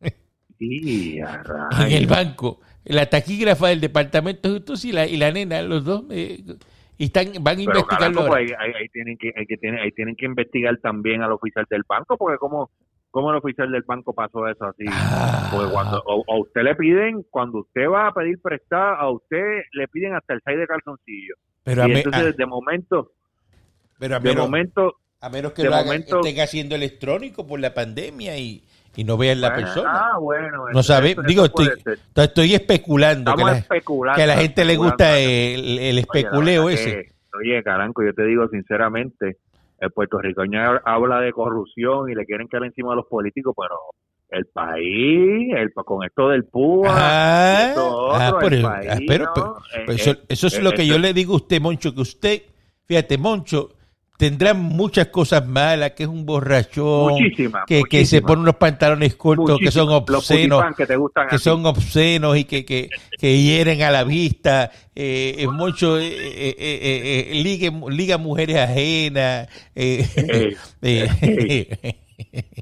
en 1.86 1.92
el 1.92 2.06
banco. 2.06 2.60
La 2.84 3.06
taquígrafa 3.08 3.68
del 3.68 3.80
Departamento 3.80 4.48
de 4.52 4.58
Justicia 4.60 4.88
y 4.90 4.92
la, 4.92 5.06
y 5.06 5.16
la 5.16 5.30
nena, 5.32 5.62
los 5.62 5.84
dos, 5.84 6.04
eh, 6.10 6.42
y 6.98 7.04
están, 7.04 7.32
van 7.40 7.58
a 7.58 7.62
ahora. 8.18 8.28
pues, 8.30 8.50
ahí, 8.50 8.56
ahí- 8.58 8.74
ahí 8.82 8.88
tienen 8.88 9.16
que, 9.18 9.32
ahí, 9.36 9.46
que 9.46 9.56
tienen, 9.56 9.80
ahí 9.80 9.92
tienen 9.92 10.14
que 10.16 10.26
investigar 10.26 10.76
también 10.78 11.22
al 11.22 11.32
oficial 11.32 11.64
del 11.70 11.82
banco, 11.88 12.16
porque 12.16 12.38
como, 12.38 12.70
como 13.12 13.30
el 13.30 13.36
oficial 13.36 13.70
del 13.70 13.82
banco 13.82 14.12
pasó 14.12 14.48
eso 14.48 14.64
así. 14.64 14.84
Ah. 14.88 15.48
Porque 15.52 15.70
cuando 15.72 16.02
a 16.28 16.38
usted 16.40 16.62
le 16.62 16.74
piden, 16.74 17.22
cuando 17.30 17.58
usted 17.60 17.86
va 17.88 18.08
a 18.08 18.12
pedir 18.12 18.40
prestado, 18.42 18.96
a 18.96 19.10
usted 19.12 19.60
le 19.72 19.86
piden 19.86 20.14
hasta 20.14 20.34
el 20.34 20.40
6 20.44 20.58
de 20.58 20.66
calzoncillo. 20.66 21.34
Pero 21.62 21.82
a, 21.84 21.88
y 21.88 21.92
me- 21.92 21.98
entonces, 22.00 22.22
a- 22.22 22.32
de 22.32 22.46
momento, 22.46 23.12
pero 23.98 24.16
a 24.16 24.18
de 24.18 24.28
menos, 24.30 24.44
momento, 24.46 24.96
a 25.20 25.28
menos 25.28 25.52
que 25.52 25.62
lo 25.62 25.74
hagan- 25.74 25.84
momento- 25.86 26.20
estén 26.20 26.40
haciendo 26.40 26.74
electrónico 26.74 27.46
por 27.46 27.60
la 27.60 27.72
pandemia 27.74 28.36
y, 28.38 28.64
y 28.96 29.04
no 29.04 29.16
vean 29.16 29.40
la 29.40 29.50
bueno, 29.50 29.62
persona. 29.66 29.90
Ah, 29.92 30.18
bueno. 30.18 30.64
no 30.72 30.82
sabe, 30.82 31.10
eso- 31.12 31.22
digo, 31.22 31.44
eso 31.44 31.54
estoy, 31.62 31.94
estoy 32.24 32.54
especulando 32.54 33.34
que 33.36 33.44
la, 33.44 33.62
que 34.16 34.22
a 34.22 34.26
la 34.26 34.36
gente 34.38 34.64
le 34.64 34.76
gusta 34.76 35.18
el, 35.18 35.98
especuleo 35.98 36.68
ese. 36.70 36.90
que- 36.90 37.12
oye, 37.38 37.62
Caranco, 37.62 38.02
yo 38.04 38.12
te 38.14 38.24
digo 38.24 38.48
sinceramente, 38.48 39.36
el 39.82 39.90
puertorriqueño 39.90 40.80
habla 40.84 41.20
de 41.20 41.32
corrupción 41.32 42.08
y 42.10 42.14
le 42.14 42.24
quieren 42.24 42.46
caer 42.48 42.64
encima 42.64 42.92
a 42.92 42.96
los 42.96 43.06
políticos, 43.06 43.54
pero 43.56 43.76
el 44.30 44.46
país, 44.46 45.52
el, 45.56 45.72
con 45.74 46.04
esto 46.04 46.28
del 46.28 46.44
PUA, 46.44 46.88
Ah, 46.90 47.58
y 47.58 47.68
esto 47.68 47.96
otro, 47.96 48.14
ah, 48.16 48.38
por 48.40 48.54
el 48.54 48.62
país, 48.62 48.88
ah, 48.90 48.98
pero, 49.06 49.24
¿no? 49.26 49.32
pero- 49.34 49.54
pero 49.86 49.92
eso, 49.92 50.10
eh, 50.12 50.18
eso 50.28 50.46
es 50.46 50.58
eh, 50.58 50.62
lo 50.62 50.72
que 50.72 50.86
yo 50.86 50.98
le 50.98 51.12
digo 51.12 51.34
a 51.34 51.36
usted, 51.36 51.60
Moncho, 51.60 51.94
que 51.94 52.00
usted, 52.00 52.42
fíjate, 52.86 53.18
Moncho, 53.18 53.70
tendrá 54.22 54.54
muchas 54.54 55.08
cosas 55.08 55.44
malas, 55.48 55.90
que 55.96 56.04
es 56.04 56.08
un 56.08 56.24
borrachón, 56.24 57.14
que, 57.66 57.80
que 57.90 58.06
se 58.06 58.18
pone 58.28 58.42
unos 58.42 58.54
pantalones 58.54 59.16
cortos 59.16 59.58
que 59.58 59.72
son 59.72 59.88
obscenos, 59.96 60.62
que 60.76 60.86
te 60.86 60.94
gustan 60.96 61.26
que 61.28 61.38
son 61.40 61.66
obscenos 61.66 62.36
y 62.36 62.44
que, 62.44 62.64
que, 62.64 62.88
que 63.18 63.42
hieren 63.42 63.82
a 63.82 63.90
la 63.90 64.04
vista, 64.04 64.70
eh, 64.94 65.34
es 65.38 65.48
mucho, 65.48 65.98
eh, 65.98 66.06
eh, 66.06 66.54
eh, 66.56 67.30
eh, 67.32 67.42
ligue- 67.42 67.72
liga 67.90 68.16
mujeres 68.16 68.58
ajenas, 68.58 69.48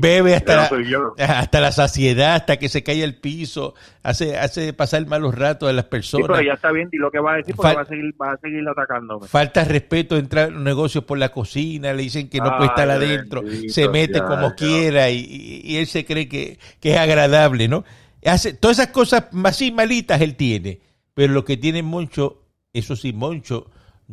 bebe 0.00 0.34
hasta 0.34 0.56
no 0.70 1.12
la, 1.16 1.38
hasta 1.38 1.60
la 1.60 1.72
saciedad, 1.72 2.34
hasta 2.34 2.56
que 2.58 2.68
se 2.68 2.82
cae 2.82 3.02
al 3.04 3.14
piso, 3.14 3.74
hace, 4.02 4.36
hace 4.36 4.72
pasar 4.72 5.06
malos 5.06 5.34
ratos 5.34 5.68
a 5.68 5.72
las 5.72 5.84
Sí, 5.84 5.90
personas. 5.90 6.28
pero 6.28 6.42
ya 6.42 6.54
está 6.54 6.72
bien, 6.72 6.88
di 6.90 6.98
lo 6.98 7.10
que 7.10 7.18
va 7.20 7.34
a 7.34 7.36
decir, 7.36 7.54
porque 7.54 7.68
Fal- 7.72 7.76
va 7.76 7.82
a 7.82 7.86
seguir, 7.86 8.14
va 8.20 8.32
a 8.32 8.36
seguir 8.38 8.68
atacándome. 8.68 9.28
Falta 9.28 9.64
respeto, 9.64 10.16
entra 10.16 10.44
en 10.44 10.54
los 10.54 10.62
negocios 10.62 11.04
por 11.04 11.18
la 11.18 11.30
cocina, 11.30 11.92
le 11.92 12.02
dicen 12.02 12.28
que 12.28 12.38
no 12.38 12.56
puede 12.56 12.68
estar 12.70 12.90
adentro, 12.90 13.42
bendito 13.42 13.72
se 13.72 13.88
mete 13.88 14.22
como 14.22 14.54
quiera 14.54 15.10
y, 15.10 15.18
y- 15.18 15.60
y 15.64 15.76
él 15.76 15.86
se 15.86 16.04
cree 16.04 16.28
que, 16.28 16.58
que 16.80 16.92
es 16.92 16.98
agradable, 16.98 17.68
¿no? 17.68 17.84
Hace, 18.24 18.54
todas 18.54 18.78
esas 18.78 18.92
cosas 18.92 19.24
así 19.44 19.72
malitas 19.72 20.20
él 20.20 20.36
tiene, 20.36 20.80
pero 21.14 21.32
lo 21.32 21.44
que 21.44 21.56
tiene 21.56 21.82
Moncho, 21.82 22.42
eso 22.72 22.94
sí, 22.96 23.12
Moncho 23.12 23.70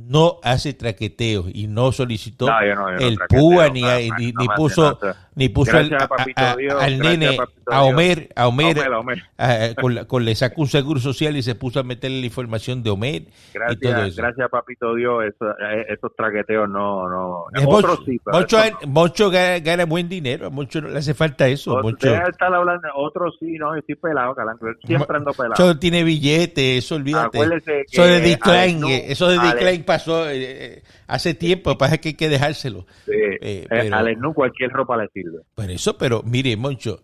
no 0.07 0.39
hace 0.43 0.73
traqueteos 0.73 1.47
y 1.53 1.67
no 1.67 1.91
solicitó 1.91 2.47
No, 2.47 2.75
no, 2.75 2.89
el 2.89 3.17
PUA 3.27 3.69
ni, 3.69 3.81
ni, 4.17 4.31
ni 4.31 4.47
puso. 4.55 4.99
Ni 5.39 5.47
puso 5.49 5.75
al, 5.77 5.89
Gracias, 5.89 6.11
a- 6.35 6.51
a- 6.51 6.55
Dios, 6.57 6.73
al 6.73 6.97
gracias, 6.97 7.17
nene, 7.19 7.37
a. 7.67 7.83
Homer, 7.83 8.29
a 8.35 8.47
Homer, 8.47 8.77
Homer, 8.77 8.93
Homer. 8.93 9.23
a- 9.37 9.73
con, 9.79 9.95
la- 9.95 10.05
con- 10.05 10.25
le 10.25 10.35
sacó 10.35 10.61
un 10.61 10.67
seguro 10.67 10.99
social 10.99 11.37
y 11.37 11.41
se 11.41 11.55
puso 11.55 11.79
a 11.79 11.83
meterle 11.83 12.19
la 12.19 12.25
información 12.25 12.83
de 12.83 12.89
Homer 12.89 13.21
y 13.21 13.23
todo 13.23 13.31
Gracias, 13.53 14.07
eso. 14.09 14.21
gracias, 14.21 14.49
papito 14.49 14.93
Dios. 14.95 15.23
Eso, 15.23 15.49
eh, 15.51 15.85
esos 15.89 16.13
traqueteos 16.15 16.67
no, 16.69 17.07
no. 17.09 17.45
Moncho, 17.63 17.97
sí, 18.05 18.19
no. 18.25 19.29
Gana, 19.31 19.59
gana 19.59 19.85
buen 19.85 20.09
dinero, 20.09 20.51
Moncho 20.51 20.81
no 20.81 20.89
le 20.89 20.99
hace 20.99 21.13
falta 21.13 21.47
eso. 21.47 21.81
Moncho, 21.81 22.13
estar 22.13 22.53
hablando, 22.53 22.87
otros 22.95 23.35
sí, 23.39 23.53
no, 23.57 23.73
yo 23.73 23.79
estoy 23.79 23.95
pelado, 23.95 24.35
calanco. 24.35 24.65
Siempre 24.85 25.17
ando 25.17 25.31
pelado. 25.33 25.55
Moncho 25.63 25.79
tiene 25.79 26.03
billetes, 26.03 26.83
eso 26.85 26.95
olvídate. 26.95 27.37
Acuérdese 27.37 27.71
que 27.71 27.93
Eso 27.93 28.03
de 28.03 28.19
decline, 28.21 29.05
eso 29.11 29.27
de 29.29 29.39
decline 29.39 29.83
pasó 29.83 30.29
eh, 30.29 30.35
eh, 30.75 30.83
hace 31.09 31.33
tiempo, 31.33 31.77
pasa 31.77 31.97
que 31.97 32.09
hay 32.09 32.13
que 32.15 32.29
dejárselo. 32.29 32.85
Sí, 33.05 33.11
Eh, 33.13 33.37
eh, 33.41 33.65
pero- 33.69 33.95
Alex 33.95 34.19
Nu, 34.19 34.33
cualquier 34.33 34.71
ropa 34.71 34.95
le 34.97 35.07
sirve. 35.09 35.39
Por 35.55 35.69
eso, 35.69 35.97
pero 35.97 36.21
mire, 36.23 36.55
Moncho, 36.55 37.01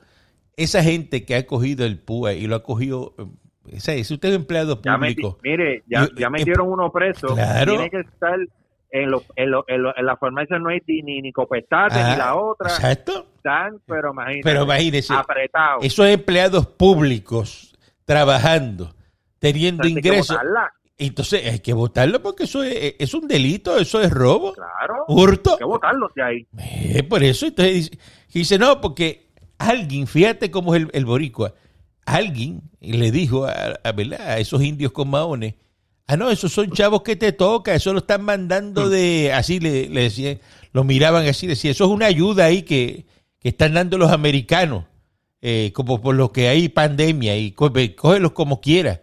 esa 0.55 0.81
gente 0.83 1.25
que 1.25 1.35
ha 1.35 1.45
cogido 1.45 1.85
el 1.85 1.99
PUA 1.99 2.33
y 2.33 2.47
lo 2.47 2.55
ha 2.55 2.63
cogido, 2.63 3.13
eh, 3.67 4.03
si 4.03 4.13
usted 4.13 4.29
es 4.29 4.35
empleado 4.35 4.81
Ya 4.81 4.93
meti- 4.97 5.15
público, 5.15 5.37
mire, 5.43 5.83
ya, 5.87 6.01
Yo- 6.07 6.15
ya 6.15 6.27
eh, 6.27 6.29
metieron 6.29 6.69
uno 6.69 6.91
preso. 6.91 7.27
claro. 7.35 7.73
Tiene 7.73 7.89
que 7.89 7.99
estar 7.99 8.39
en, 8.91 9.11
lo, 9.11 9.23
en, 9.35 9.51
lo, 9.51 9.65
en, 9.67 9.81
lo- 9.83 9.97
en 9.97 10.05
la 10.05 10.15
farmacia 10.15 10.57
no 10.59 10.69
hay 10.69 10.79
ni, 10.87 11.01
ni, 11.01 11.21
ni 11.21 11.31
copestate 11.33 11.95
Ah, 11.99 12.11
ni 12.11 12.17
la 12.17 12.35
otra. 12.35 12.69
exacto, 12.69 13.27
Están, 13.37 13.81
pero 13.85 14.11
imagínate. 14.13 14.41
pero 14.43 14.63
imagínese, 14.63 15.13
apretados. 15.13 15.83
esos 15.83 16.05
empleados 16.07 16.65
públicos 16.67 17.75
trabajando, 18.05 18.93
teniendo 19.39 19.85
ingresos, 19.87 20.37
entonces 20.97 21.45
hay 21.51 21.59
que 21.59 21.73
votarlo 21.73 22.21
porque 22.21 22.43
eso 22.45 22.63
es, 22.63 22.95
es 22.99 23.13
un 23.13 23.27
delito, 23.27 23.77
eso 23.77 24.01
es 24.01 24.09
robo, 24.11 24.53
Claro. 24.53 25.03
hurto. 25.07 25.51
Hay 25.53 25.57
que 25.57 25.65
botarlos 25.65 26.11
de 26.15 26.23
ahí. 26.23 26.47
Eh, 26.57 27.03
por 27.03 27.23
eso, 27.23 27.47
entonces 27.47 27.73
dice, 27.91 27.99
dice, 28.33 28.57
no, 28.59 28.79
porque 28.81 29.27
alguien, 29.57 30.07
fíjate 30.07 30.51
cómo 30.51 30.73
es 30.75 30.81
el, 30.83 30.89
el 30.93 31.05
boricua, 31.05 31.53
alguien 32.05 32.61
le 32.79 33.11
dijo 33.11 33.45
a, 33.45 33.51
a, 33.83 33.93
a 34.19 34.37
esos 34.39 34.61
indios 34.63 34.91
con 34.91 35.09
maones, 35.09 35.55
ah, 36.07 36.15
no, 36.17 36.29
esos 36.29 36.51
son 36.53 36.71
chavos 36.71 37.01
que 37.01 37.15
te 37.15 37.31
toca, 37.31 37.73
eso 37.73 37.91
lo 37.93 37.99
están 37.99 38.23
mandando 38.23 38.89
de, 38.89 39.33
así 39.33 39.59
le, 39.59 39.89
le 39.89 40.01
decían, 40.03 40.39
lo 40.71 40.83
miraban 40.83 41.25
así, 41.27 41.47
decía, 41.47 41.71
eso 41.71 41.85
es 41.85 41.89
una 41.89 42.05
ayuda 42.05 42.45
ahí 42.45 42.61
que, 42.63 43.05
que 43.39 43.49
están 43.49 43.73
dando 43.73 43.97
los 43.97 44.11
americanos, 44.11 44.85
eh, 45.41 45.71
como 45.73 46.01
por 46.01 46.15
lo 46.15 46.31
que 46.31 46.47
hay 46.47 46.69
pandemia, 46.69 47.37
y 47.37 47.51
có- 47.51 47.71
cógelos 47.95 48.31
como 48.31 48.61
quiera. 48.61 49.01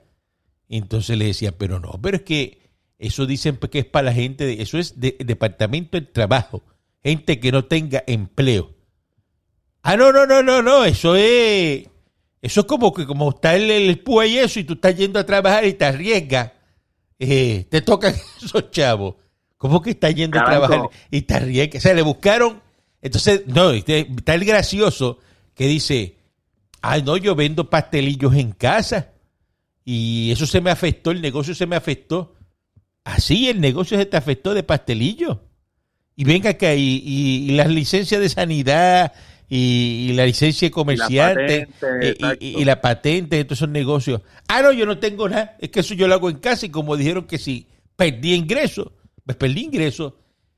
Entonces 0.79 1.19
le 1.19 1.27
decía, 1.27 1.53
pero 1.59 1.79
no, 1.81 2.01
pero 2.03 2.17
es 2.17 2.23
que 2.23 2.63
eso 2.99 3.27
dicen 3.27 3.59
que 3.71 3.81
es 3.81 3.85
para 3.85 4.07
la 4.07 4.13
gente, 4.15 4.47
de- 4.47 4.63
eso 4.63 4.79
es 4.79 4.99
de, 4.99 5.17
departamento 5.19 5.99
del 5.99 6.09
trabajo, 6.09 6.63
gente 7.05 7.39
que 7.41 7.53
no 7.53 7.67
tenga 7.67 8.03
empleo. 8.07 8.71
Ah, 9.83 9.97
no, 9.97 10.13
no, 10.13 10.25
no, 10.27 10.43
no, 10.43 10.63
no, 10.63 10.85
eso 10.85 11.15
es, 11.17 11.87
eso 12.41 12.61
es 12.61 12.67
como 12.67 12.93
que 12.95 13.05
como 13.05 13.31
está 13.31 13.55
el, 13.55 13.71
el 13.71 13.99
púa 14.01 14.27
y 14.27 14.39
eso, 14.39 14.61
y 14.61 14.65
tú 14.65 14.75
estás 14.75 14.97
yendo 14.97 15.19
a 15.19 15.27
trabajar 15.27 15.67
y 15.67 15.75
te 15.75 15.85
arriesgas, 15.85 16.53
eh, 17.19 17.67
te 17.69 17.83
tocan 17.83 18.15
esos 18.43 18.71
chavos. 18.71 19.17
¿Cómo 19.59 19.83
que 19.83 19.91
estás 19.91 20.15
yendo 20.15 20.39
a 20.39 20.45
trabajar 20.45 20.81
y 21.11 21.23
te 21.23 21.35
arriesgas? 21.35 21.83
O 21.83 21.87
sea, 21.87 21.95
le 21.95 22.03
buscaron, 22.03 22.63
entonces, 23.03 23.43
no, 23.47 23.71
este- 23.73 24.09
está 24.17 24.35
el 24.35 24.45
gracioso 24.47 25.19
que 25.55 25.67
dice, 25.67 26.17
ay, 26.81 27.03
no, 27.03 27.17
yo 27.19 27.35
vendo 27.35 27.69
pastelillos 27.69 28.35
en 28.37 28.53
casa 28.53 29.11
y 29.85 30.31
eso 30.33 30.47
se 30.47 30.61
me 30.61 30.71
afectó, 30.71 31.11
el 31.11 31.21
negocio 31.21 31.55
se 31.55 31.67
me 31.67 31.77
afectó. 31.77 32.35
Así, 33.05 33.49
el 33.49 33.61
negocio 33.61 33.99
se 33.99 34.07
te 34.07 34.17
afectó 34.17 34.55
de 34.55 34.63
pastelillo. 34.63 35.43
Y 36.15 36.25
venga 36.25 36.51
acá, 36.51 36.75
y, 36.75 37.03
y- 37.05 37.51
y 37.51 37.57
las 37.57 37.69
licencias 37.69 38.21
de 38.21 38.29
sanidad 38.29 39.13
y, 39.49 40.09
y 40.11 40.13
la 40.13 40.25
licencia 40.27 40.67
de 40.69 40.71
comerciante 40.73 41.69
y- 42.41 42.65
la 42.65 42.81
patente 42.81 43.37
de 43.37 43.45
todos 43.45 43.59
esos 43.59 43.69
negocios. 43.71 44.21
Ah, 44.49 44.63
no, 44.63 44.73
yo 44.73 44.87
no 44.87 44.99
tengo 44.99 45.29
nada. 45.29 45.57
Es 45.59 45.71
que 45.71 45.81
eso 45.81 45.95
yo 45.95 46.07
lo 46.09 46.15
hago 46.15 46.31
en 46.31 46.37
casa 46.39 46.67
y 46.67 46.69
como 46.69 46.97
dijeron 46.97 47.25
que 47.27 47.39
si 47.39 47.67
perdí 47.97 48.35
ingresos, 48.35 48.89
pues 49.25 49.37
perdí 49.37 49.63
ingresos. 49.65 50.13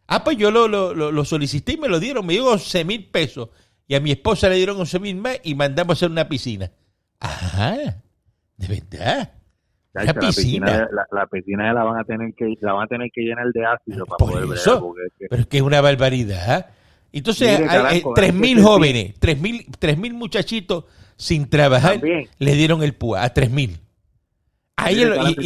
Ah, 0.07 0.23
pues 0.23 0.37
yo 0.37 0.51
lo, 0.51 0.69
lo, 0.69 0.93
lo- 0.95 1.13
lo 1.13 1.25
solicité 1.25 1.73
y 1.73 1.77
me 1.79 1.89
lo 1.89 1.99
dieron. 1.99 2.27
Me 2.27 2.35
dio 2.35 2.47
11 2.51 2.85
mil 2.85 3.05
pesos. 3.07 3.49
Y 3.89 3.95
a 3.95 4.01
mi 4.01 4.11
esposa 4.11 4.49
le 4.49 4.57
dieron 4.57 4.79
11 4.79 4.99
mil 4.99 5.17
más 5.17 5.39
y 5.45 5.55
mandamos 5.55 5.93
a 5.93 5.97
hacer 5.99 6.11
una 6.11 6.29
piscina. 6.29 6.71
Ajá, 7.21 8.03
de 8.57 8.69
verdad. 8.69 9.33
La 9.93 10.05
la, 10.05 10.15
piscina. 10.15 10.89
la, 10.91 11.07
la 11.13 11.27
piscina 11.29 11.73
la 11.73 11.85
van 11.85 12.01
a 12.01 12.05
tener 12.05 12.35
que 12.35 12.55
la 12.61 12.73
van 12.73 12.85
a 12.85 12.87
tener 12.89 13.11
que 13.13 13.21
llenar 13.23 13.47
de 13.53 13.65
ácido 13.65 14.05
para 14.07 14.17
Por 14.19 14.31
poder 14.31 14.47
bregar, 14.47 14.59
eso. 14.59 14.81
porque 14.81 15.03
es 15.07 15.13
que- 15.19 15.27
Pero 15.31 15.43
es 15.43 15.47
que 15.49 15.57
es 15.59 15.63
una 15.63 15.81
barbaridad. 15.81 16.67
Entonces, 17.13 17.61
tres 18.17 18.35
mil 18.35 18.61
jóvenes, 18.61 19.15
tres 19.21 19.41
mil, 19.41 19.65
tres 19.79 19.97
mil 19.97 20.15
muchachitos 20.15 20.85
sin 21.17 21.49
trabajar, 21.49 21.93
También. 22.01 22.27
le 22.41 22.55
dieron 22.55 22.83
el 22.83 22.93
PUA 22.95 23.23
a 23.23 23.33
tres 23.33 23.51
mil. 23.53 23.79
Ahí 24.77 25.01
y, 25.01 25.05
Caranco, 25.09 25.41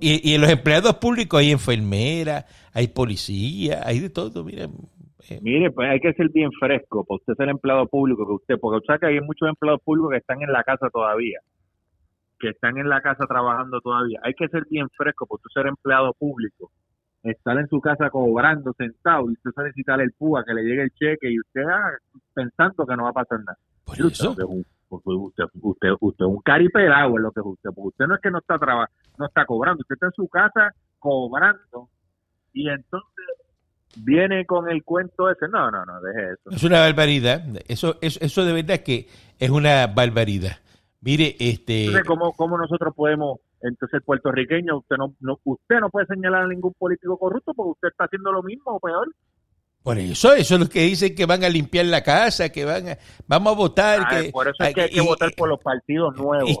y 0.00 0.38
los 0.38 0.48
empleados 0.48 0.94
públicos 0.98 1.40
hay 1.40 1.50
enfermeras, 1.50 2.44
hay 2.72 2.86
policía, 2.86 3.80
hay 3.84 3.98
de 3.98 4.10
todo. 4.10 4.44
Mira, 4.44 4.68
eh, 5.28 5.40
Mire, 5.42 5.72
pues 5.72 5.90
hay 5.90 5.98
que 5.98 6.12
ser 6.12 6.28
bien 6.28 6.50
fresco 6.60 7.04
para 7.04 7.16
usted 7.16 7.34
ser 7.34 7.48
empleado 7.48 7.84
público, 7.88 8.24
que 8.24 8.32
usted, 8.34 8.54
porque 8.60 8.78
usted 8.78 9.00
que 9.00 9.06
hay 9.06 9.20
muchos 9.20 9.48
empleados 9.48 9.80
públicos 9.84 10.12
que 10.12 10.18
están 10.18 10.40
en 10.40 10.52
la 10.52 10.62
casa 10.62 10.86
todavía, 10.92 11.40
que 12.42 12.48
están 12.50 12.76
en 12.76 12.88
la 12.88 13.00
casa 13.00 13.24
trabajando 13.26 13.80
todavía. 13.80 14.18
Hay 14.24 14.34
que 14.34 14.48
ser 14.48 14.64
bien 14.68 14.88
fresco 14.96 15.26
para 15.26 15.36
usted 15.36 15.48
ser 15.54 15.66
empleado 15.68 16.12
público, 16.14 16.72
estar 17.22 17.56
en 17.56 17.68
su 17.68 17.80
casa 17.80 18.10
cobrando 18.10 18.72
sentado 18.76 19.30
y 19.30 19.34
usted 19.34 19.52
solicitar 19.54 20.00
el 20.00 20.10
PUA, 20.18 20.44
que 20.44 20.54
le 20.54 20.62
llegue 20.64 20.82
el 20.82 20.90
cheque 20.90 21.30
y 21.30 21.38
usted 21.38 21.62
ah, 21.72 21.92
pensando 22.34 22.84
que 22.84 22.96
no 22.96 23.04
va 23.04 23.10
a 23.10 23.12
pasar 23.12 23.38
nada. 23.38 23.56
por 23.84 23.94
eso. 23.96 24.30
Usted, 24.30 24.42
es 24.42 24.48
un- 24.48 24.66
usted, 24.90 25.90
usted, 26.00 26.24
un 26.26 26.40
caripelado 26.40 27.14
es 27.16 27.22
lo 27.22 27.30
que 27.30 27.40
es 27.40 27.46
usted, 27.46 27.70
porque 27.74 27.88
usted 27.88 28.06
no 28.06 28.14
es 28.16 28.20
que 28.20 28.30
no 28.32 28.38
está 28.38 28.58
traba, 28.58 28.90
no 29.18 29.26
está 29.26 29.46
cobrando, 29.46 29.80
usted 29.80 29.94
está 29.94 30.06
en 30.06 30.12
su 30.12 30.28
casa 30.28 30.74
cobrando 30.98 31.88
y 32.52 32.68
entonces 32.68 33.24
viene 33.96 34.44
con 34.46 34.68
el 34.68 34.82
cuento 34.82 35.30
ese. 35.30 35.46
No, 35.48 35.70
no, 35.70 35.84
no, 35.84 36.00
deje 36.00 36.32
eso. 36.32 36.50
Es 36.50 36.62
una 36.64 36.80
barbaridad. 36.80 37.42
Eso, 37.68 37.96
eso, 38.02 38.18
eso 38.20 38.44
de 38.44 38.52
verdad 38.52 38.80
que 38.80 39.06
es 39.38 39.50
una 39.50 39.86
barbaridad. 39.86 40.56
Mire, 41.02 41.34
este. 41.38 41.86
Entonces, 41.86 42.06
¿cómo, 42.06 42.32
¿cómo 42.32 42.56
nosotros 42.56 42.94
podemos, 42.94 43.40
entonces 43.60 43.94
el 43.94 44.02
puertorriqueño, 44.02 44.78
usted 44.78 44.96
no, 44.96 45.14
no, 45.20 45.38
usted 45.44 45.80
no 45.80 45.90
puede 45.90 46.06
señalar 46.06 46.44
a 46.44 46.48
ningún 46.48 46.72
político 46.78 47.18
corrupto 47.18 47.52
porque 47.54 47.72
usted 47.72 47.88
está 47.88 48.04
haciendo 48.04 48.30
lo 48.32 48.42
mismo 48.42 48.72
o 48.72 48.80
peor? 48.80 49.08
Por 49.82 49.98
eso, 49.98 50.32
eso 50.32 50.54
es 50.54 50.60
lo 50.60 50.68
que 50.68 50.82
dicen 50.82 51.12
que 51.16 51.26
van 51.26 51.42
a 51.42 51.48
limpiar 51.48 51.86
la 51.86 52.04
casa, 52.04 52.50
que 52.50 52.64
van 52.64 52.90
a, 52.90 52.98
vamos 53.26 53.52
a 53.52 53.56
votar. 53.56 54.06
Ay, 54.08 54.26
que, 54.26 54.30
por 54.30 54.46
eso 54.46 54.62
es 54.62 54.74
que 54.74 54.80
hay 54.82 54.90
que 54.90 54.96
y- 54.98 55.00
votar 55.04 55.32
por 55.36 55.48
los 55.48 55.58
partidos 55.60 56.14
nuevos. 56.16 56.48
y 56.48 56.56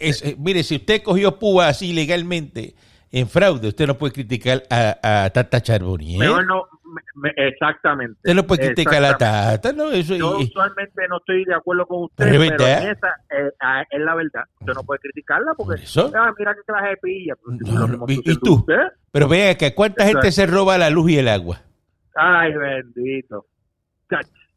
es- 0.00 0.38
mire, 0.38 0.62
si 0.62 0.76
usted 0.76 1.02
cogió 1.02 1.36
púa 1.40 1.66
así 1.66 1.92
legalmente 1.92 2.76
en 3.20 3.28
fraude, 3.28 3.68
usted 3.68 3.86
no 3.86 3.96
puede 3.96 4.12
criticar 4.12 4.62
a, 4.70 5.24
a 5.24 5.30
Tata 5.30 5.60
Charbonnier. 5.62 6.18
Mejor 6.18 6.46
no, 6.46 6.62
me- 6.84 7.30
me- 7.34 7.48
exactamente. 7.48 8.12
Usted 8.16 8.34
no 8.34 8.46
puede 8.46 8.66
criticar 8.66 9.02
a. 9.04 9.16
Tata, 9.16 9.72
¿no? 9.72 9.90
Eso, 9.90 10.14
Yo 10.16 10.38
y- 10.40 10.44
usualmente 10.44 11.02
no 11.08 11.16
estoy 11.18 11.44
de 11.44 11.54
acuerdo 11.54 11.86
con 11.86 12.04
usted, 12.04 12.24
Pero 12.24 12.38
pero, 12.40 12.66
en 12.66 12.88
esa 12.90 13.08
eh, 13.30 13.50
ah, 13.60 13.82
es 13.90 14.00
la 14.00 14.14
verdad. 14.14 14.42
Usted 14.60 14.72
no 14.74 14.82
puede 14.84 15.00
criticarla 15.00 15.52
porque, 15.56 15.76
Por 15.76 15.80
eso. 15.84 16.12
ah, 16.14 16.32
mira 16.38 16.54
qué 16.54 16.60
clase 16.66 16.88
de 16.88 16.96
pilla. 16.98 17.34
Pues, 17.42 17.58
No, 17.60 17.88
mismo 17.88 18.04
y- 18.08 18.22
y 18.24 18.36
tú. 18.36 18.54
usted. 18.56 18.74
pero 19.12 19.28
vean 19.28 19.54
acá, 19.54 19.74
¿cuánta 19.74 20.02
Exacto. 20.04 20.20
gente 20.22 20.32
se 20.32 20.46
roba 20.46 20.76
la 20.78 20.90
luz 20.90 21.10
y 21.10 21.18
el 21.18 21.28
agua? 21.28 21.60
Ay, 22.14 22.52
bendito. 22.54 23.46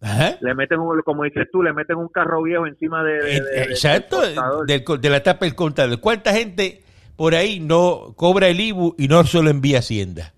Ajá. 0.01 0.37
Le 0.39 0.53
meten, 0.55 0.79
un, 0.79 1.01
como 1.01 1.23
dices 1.25 1.47
tú, 1.51 1.61
le 1.61 1.73
meten 1.73 1.97
un 1.97 2.07
carro 2.07 2.41
viejo 2.41 2.65
encima 2.65 3.03
de... 3.03 3.13
de- 3.21 3.35
Eh, 3.37 3.41
de- 3.41 3.51
de- 3.51 3.61
Exacto, 3.63 4.21
del 4.65 4.83
de 5.01 5.09
la 5.09 5.21
tapa 5.23 5.45
del 5.45 5.55
contador. 5.55 5.99
¿Cuánta 5.99 6.31
gente 6.33 6.83
por 7.19 7.35
ahí 7.35 7.59
no 7.59 8.13
cobra 8.15 8.47
el 8.47 8.61
IBU 8.61 8.95
y 8.97 9.09
no 9.09 9.25
se 9.25 9.43
lo 9.43 9.49
envía 9.49 9.75
a 9.75 9.79
Hacienda? 9.81 10.33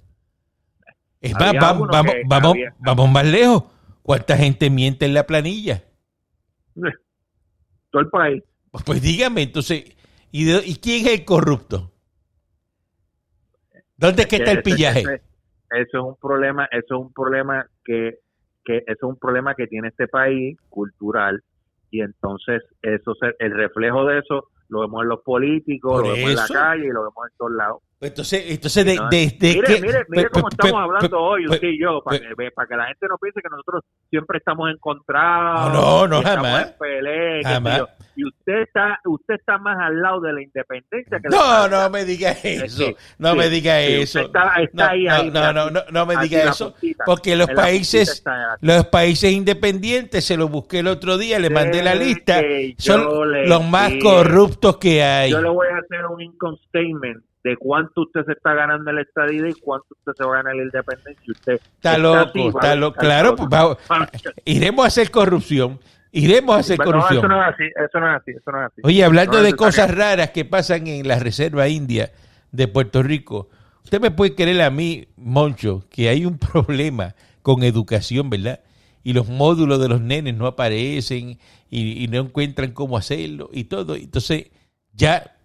Es 1.22 1.34
más, 1.34 1.50
Había 1.50 1.62
vamos, 1.62 1.88
vamos, 2.28 2.56
vamos, 2.80 3.12
más 3.12 3.24
lejos. 3.24 3.66
¿Cuánta 4.02 4.36
gente 4.36 4.72
miente 4.72 5.06
en 5.06 5.14
la 5.14 5.28
planilla? 5.28 5.84
Todo 7.92 8.02
el 8.02 8.10
país. 8.10 8.44
Pues 8.84 9.00
dígame, 9.00 9.44
entonces, 9.44 9.96
¿y, 10.32 10.46
de- 10.46 10.64
y 10.66 10.78
quién 10.78 11.06
es 11.06 11.20
el 11.20 11.24
corrupto? 11.24 11.92
¿Dónde 13.96 14.24
es 14.24 14.28
que 14.28 14.38
está 14.38 14.52
el 14.52 14.64
pillaje? 14.64 15.02
Eso 15.04 15.22
es 15.70 15.94
un 16.04 16.16
problema, 16.16 16.66
eso 16.72 16.96
es 16.96 17.00
un 17.00 17.14
problema 17.14 17.64
que, 17.86 18.16
que 18.66 18.78
eso 18.78 18.86
es 18.88 19.04
un 19.04 19.20
problema 19.20 19.54
que 19.54 19.68
tiene 19.68 19.90
este 19.90 20.08
país 20.08 20.58
cultural 20.70 21.44
y 21.92 22.02
entonces 22.02 22.64
eso 22.82 23.14
el 23.38 23.52
reflejo 23.52 24.04
de 24.08 24.18
eso 24.18 24.48
lo 24.72 24.80
vemos 24.80 25.04
en 25.04 25.10
los 25.10 25.22
políticos, 25.22 25.92
Por 25.92 26.08
lo 26.08 26.14
vemos 26.14 26.30
en 26.30 26.36
la 26.38 26.48
calle 26.48 26.86
y 26.86 26.90
lo 26.90 27.02
vemos 27.02 27.28
en 27.30 27.38
todos 27.38 27.52
lados. 27.52 27.82
Entonces, 28.04 28.46
entonces 28.48 28.84
de, 28.84 28.94
de- 29.12 29.38
de 29.40 29.54
mire, 29.62 29.80
mire, 29.80 30.00
mire 30.10 30.30
cómo 30.32 30.50
estamos 30.50 30.82
hablando 30.82 31.20
hoy, 31.20 31.46
usted 31.48 31.68
y 31.68 31.80
yo, 31.80 32.02
para 32.04 32.18
que, 32.20 32.34
ve- 32.36 32.50
para 32.50 32.68
que 32.68 32.76
la 32.76 32.86
gente 32.88 33.06
no 33.08 33.16
piense 33.20 33.42
que 33.44 33.50
nosotros 33.50 33.84
siempre 34.10 34.40
estamos 34.40 34.72
encontrados. 34.72 35.72
No, 35.72 36.08
no, 36.08 36.24
jamás. 36.24 36.68
en 36.72 36.78
pelea, 36.80 37.42
Jamás. 37.44 37.84
y 38.16 38.26
usted 38.26 38.62
está 38.64 39.00
usted 39.06 39.36
está 39.36 39.60
más 39.60 39.78
al 39.80 40.02
lado 40.02 40.20
de 40.22 40.34
la 40.34 40.42
independencia 40.42 41.20
que 41.20 41.30
No, 41.30 41.68
la 41.68 41.84
no 41.84 41.90
me 41.92 42.04
diga 42.04 42.32
eso. 42.32 42.78
Sí, 42.88 42.96
No 43.20 43.34
sí, 43.34 43.38
me 43.38 43.50
diga 43.50 43.80
sí, 43.82 43.94
eso. 44.02 44.20
está- 44.22 44.56
está 44.62 44.86
No, 44.86 44.92
ahí, 44.92 45.04
no, 45.04 45.14
ahí, 45.14 45.30
no, 45.32 45.54
no, 45.54 45.70
no, 45.70 45.82
no 45.92 46.06
me 46.08 46.18
diga 46.18 46.50
eso. 46.50 46.72
puntita, 46.72 47.04
Porque 47.06 47.36
los 47.36 47.50
países, 47.52 48.24
los 48.62 48.88
países 48.88 49.32
independientes, 49.32 50.26
se 50.26 50.38
los 50.38 50.50
busqué 50.50 50.80
el 50.80 50.88
otro 50.88 51.20
día, 51.20 51.38
le 51.38 51.52
mandé 51.52 51.84
la 51.84 51.94
lista, 51.94 52.42
son 52.80 53.08
los 53.48 53.64
más 53.70 53.94
corruptos 54.02 54.78
que 54.78 55.04
hay. 55.04 55.30
Yo 55.30 55.40
le 55.40 55.50
voy 55.50 55.68
a 55.68 55.78
hacer 55.78 56.04
un 56.08 56.20
income 56.20 56.58
statement 56.68 57.24
de 57.44 57.58
cuánto 57.58 58.02
usted 58.02 58.24
se 58.26 58.34
está 58.34 58.54
ganando 58.54 58.90
en 58.90 58.98
la 58.98 59.02
estadía 59.02 59.50
y 59.50 59.54
cuánto 59.54 59.88
usted 59.98 60.12
se 60.16 60.24
va 60.24 60.34
a 60.34 60.38
ganar 60.38 60.54
en 60.54 60.60
la 60.60 60.64
independencia. 60.66 61.24
Usted 61.28 61.54
Está 61.54 61.98
loco, 61.98 62.50
está 62.50 62.76
loco. 62.76 62.98
Claro, 63.00 63.36
pues, 63.36 63.50
vamos, 63.50 63.78
iremos 64.46 64.86
a 64.86 64.88
hacer 64.88 65.10
corrupción. 65.12 65.80
Iremos 66.14 66.56
a 66.56 66.60
hacer 66.60 66.78
No, 66.78 66.84
eso 66.84 66.92
corrupción. 66.92 67.28
no 67.30 67.42
es 67.42 67.54
así, 67.54 67.64
eso 67.64 68.00
no 68.00 68.10
es 68.16 68.22
así, 68.22 68.32
eso 68.32 68.52
no 68.52 68.60
es 68.60 68.72
así. 68.72 68.82
Oye, 68.84 69.04
hablando 69.04 69.38
No 69.38 69.44
de 69.44 69.54
cosas 69.54 69.96
raras 69.96 70.32
que 70.32 70.44
pasan 70.44 70.88
en 70.88 71.08
la 71.08 71.20
Reserva 71.20 71.70
India 71.70 72.12
de 72.52 72.68
Puerto 72.68 73.02
Rico, 73.02 73.50
usted 73.84 74.02
me 74.02 74.12
puede 74.12 74.36
creer 74.36 74.62
a 74.62 74.70
mí, 74.70 75.08
Moncho, 75.16 75.86
que 75.90 76.10
hay 76.10 76.26
un 76.26 76.38
problema 76.54 77.16
con 77.42 77.64
educación, 77.64 78.30
¿verdad? 78.30 78.60
Y 79.04 79.14
los 79.14 79.30
módulos 79.30 79.82
de 79.82 79.88
los 79.88 80.02
nenes 80.02 80.36
no 80.36 80.46
aparecen 80.48 81.40
y, 81.70 82.04
y 82.04 82.08
no 82.08 82.20
encuentran 82.20 82.72
cómo 82.74 82.98
hacerlo 82.98 83.50
y 83.52 83.64
todo. 83.64 83.96
Entonces, 83.96 84.52
ya 84.94 85.38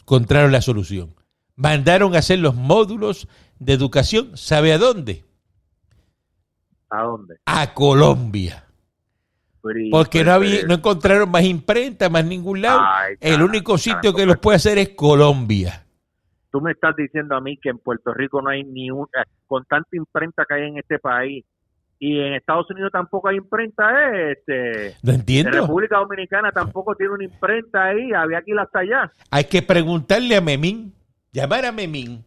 encontraron 0.00 0.50
la 0.52 0.62
solución. 0.62 1.14
Mandaron 1.56 2.14
a 2.14 2.18
hacer 2.18 2.38
los 2.38 2.54
módulos 2.54 3.28
de 3.58 3.72
educación, 3.72 4.36
¿sabe 4.36 4.72
a 4.72 4.78
dónde? 4.78 5.24
¿A 6.90 7.02
dónde? 7.02 7.36
A 7.46 7.74
Colombia. 7.74 8.64
Porque 9.90 10.24
no, 10.24 10.32
había, 10.32 10.60
eh, 10.60 10.64
no 10.66 10.74
encontraron 10.74 11.30
más 11.30 11.42
imprenta, 11.44 12.10
más 12.10 12.24
ningún 12.24 12.60
lado. 12.60 12.80
Ay, 12.84 13.14
El 13.20 13.42
único 13.42 13.78
sitio 13.78 14.12
que 14.14 14.26
los 14.26 14.36
puede 14.38 14.56
hacer 14.56 14.76
es 14.78 14.90
Colombia. 14.90 15.86
Tú 16.50 16.60
me 16.60 16.72
estás 16.72 16.94
diciendo 16.96 17.34
a 17.34 17.40
mí 17.40 17.56
que 17.56 17.70
en 17.70 17.78
Puerto 17.78 18.12
Rico 18.12 18.42
no 18.42 18.50
hay 18.50 18.62
ni 18.62 18.90
un, 18.90 19.04
eh, 19.06 19.24
con 19.46 19.64
tanta 19.64 19.96
imprenta 19.96 20.44
que 20.46 20.54
hay 20.54 20.68
en 20.68 20.78
este 20.78 20.98
país 20.98 21.44
y 21.98 22.20
en 22.20 22.34
Estados 22.34 22.70
Unidos 22.70 22.92
tampoco 22.92 23.28
hay 23.28 23.36
imprenta, 23.38 23.90
eh, 24.12 24.32
este, 24.32 24.96
No 25.02 25.12
en 25.12 25.20
entiendo. 25.20 25.50
República 25.52 25.96
Dominicana 25.96 26.52
tampoco 26.52 26.94
tiene 26.94 27.14
una 27.14 27.24
imprenta 27.24 27.84
ahí, 27.84 28.12
había 28.12 28.42
que 28.42 28.50
ir 28.50 28.58
hasta 28.58 28.80
allá. 28.80 29.12
Hay 29.30 29.44
que 29.44 29.62
preguntarle 29.62 30.36
a 30.36 30.40
Memín, 30.42 30.92
llamar 31.34 31.66
a 31.66 31.72
Memín. 31.72 32.24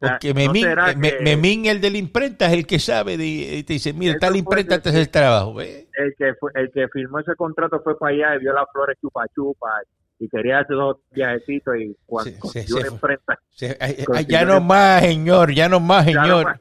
Porque 0.00 0.30
Ah, 0.30 0.32
¿no 0.32 0.34
Memín, 0.34 0.62
será 0.64 0.90
eh, 0.92 0.96
Me- 0.96 1.10
que- 1.10 1.20
Memín, 1.20 1.66
el 1.66 1.80
de 1.80 1.90
la 1.90 1.98
imprenta, 1.98 2.46
es 2.46 2.54
el 2.54 2.66
que 2.66 2.78
sabe. 2.78 3.14
Y 3.20 3.62
te 3.64 3.74
dice, 3.74 3.92
mira, 3.92 4.18
tal 4.18 4.34
imprenta 4.34 4.76
que- 4.76 4.82
te 4.82 4.88
hace 4.88 5.00
el 5.02 5.10
trabajo. 5.10 5.54
¿ve? 5.54 5.88
El 5.94 6.14
que 6.16 6.32
fue, 6.40 6.50
el 6.54 6.70
que 6.72 6.88
firmó 6.88 7.18
ese 7.20 7.34
contrato 7.36 7.80
fue 7.84 7.98
para 7.98 8.14
allá 8.14 8.36
y 8.36 8.38
vio 8.40 8.52
las 8.54 8.64
flores 8.72 8.96
chupa 9.00 9.24
chupa 9.34 9.68
y 10.18 10.26
quería 10.28 10.60
hacer 10.60 10.76
dos 10.76 10.96
viajecitos 11.10 11.74
y 11.78 11.94
cuando 12.06 12.30
consiguió 12.38 12.76
sí, 12.78 12.82
una 12.82 12.92
imprenta 12.92 13.38
Se- 13.50 13.76
ay, 13.78 14.04
Consiguió 14.04 14.38
ya 14.38 14.44
no 14.46 14.60
más, 14.62 15.02
señor, 15.02 15.52
ya 15.52 15.68
no 15.68 15.80
más, 15.80 16.04
señor. 16.06 16.58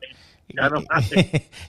ya 0.50 0.70
no 0.70 0.82
más. 0.90 1.12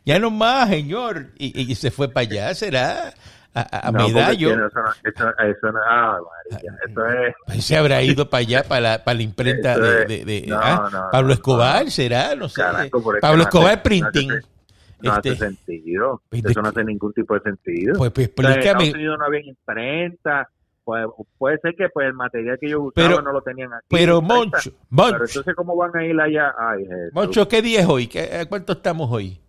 Ya 0.05 0.19
no 0.19 0.31
más, 0.33 0.69
señor. 0.71 1.27
Y, 1.39 1.71
y 1.71 1.75
se 1.77 1.93
fue 1.93 2.09
para 2.09 2.27
allá, 2.27 2.55
será 2.55 3.15
a, 3.55 3.89
a 3.89 3.93
No, 3.93 4.07
Medallo. 4.09 4.49
tiene- 4.49 4.67
Eso 4.67 4.81
no, 4.81 4.91
eso, 5.05 5.31
eso 5.39 5.73
no, 5.73 5.79
ah, 5.89 6.19
María, 6.53 6.73
eso 6.89 7.07
es 7.07 7.35
Pues 7.47 7.65
se 7.65 7.77
habrá 7.77 8.03
ido 8.03 8.29
para 8.31 8.41
allá, 8.41 8.63
para 8.65 8.81
la, 8.81 9.05
para 9.05 9.17
la 9.17 9.23
imprenta 9.23 9.79
de, 9.79 10.49
ah, 10.55 11.09
Pablo 11.13 11.33
Escobar, 11.33 11.91
será, 11.91 12.35
no 12.37 12.49
sé. 12.49 12.61
Carajo, 12.63 13.03
Pablo 13.21 13.43
Escobar 13.43 13.79
hace- 13.79 14.01
no 14.01 14.07
hace 14.07 14.11
Printing. 14.13 14.33
Este, 15.03 15.31
hace 15.31 15.37
sentido. 15.37 16.21
pues, 16.29 16.45
Eso 16.45 16.61
no 16.63 16.69
hace 16.69 16.85
ningún 16.85 17.13
tipo 17.15 17.33
de 17.35 17.41
sentido. 17.41 17.95
pues, 17.97 18.11
pues 18.11 18.27
explícame. 18.27 18.91
Unidos 18.93 19.19
no 19.19 19.25
había 19.25 19.41
imprenta. 19.41 20.49
Pues, 20.85 21.05
puede 21.39 21.59
ser 21.59 21.75
que 21.77 21.89
pues 21.89 22.07
el 22.07 22.15
material 22.15 22.59
que 22.61 22.67
ellos 22.67 22.81
usaban 22.87 23.11
Pero- 23.11 23.23
no 23.23 23.33
lo 23.33 23.43
tenían 23.43 23.73
aquí. 23.73 23.87
Pero 23.89 24.19
imprenta. 24.19 24.35
Moncho, 24.59 24.71
Pero 24.71 24.87
Moncho, 24.91 25.25
entonces, 25.25 25.55
¿cómo 25.55 25.77
van 25.77 25.97
a 25.97 26.05
ir 26.05 26.21
allá? 26.21 26.53
Ay. 26.59 26.85
Moncho, 27.13 27.47
¿qué 27.49 27.63
día 27.63 27.81
es 27.81 27.87
hoy? 27.87 28.09
¿Qué- 28.09 28.39
¿A 28.41 28.47
cuánto 28.47 28.73
estamos 28.73 29.09
hoy? 29.11 29.41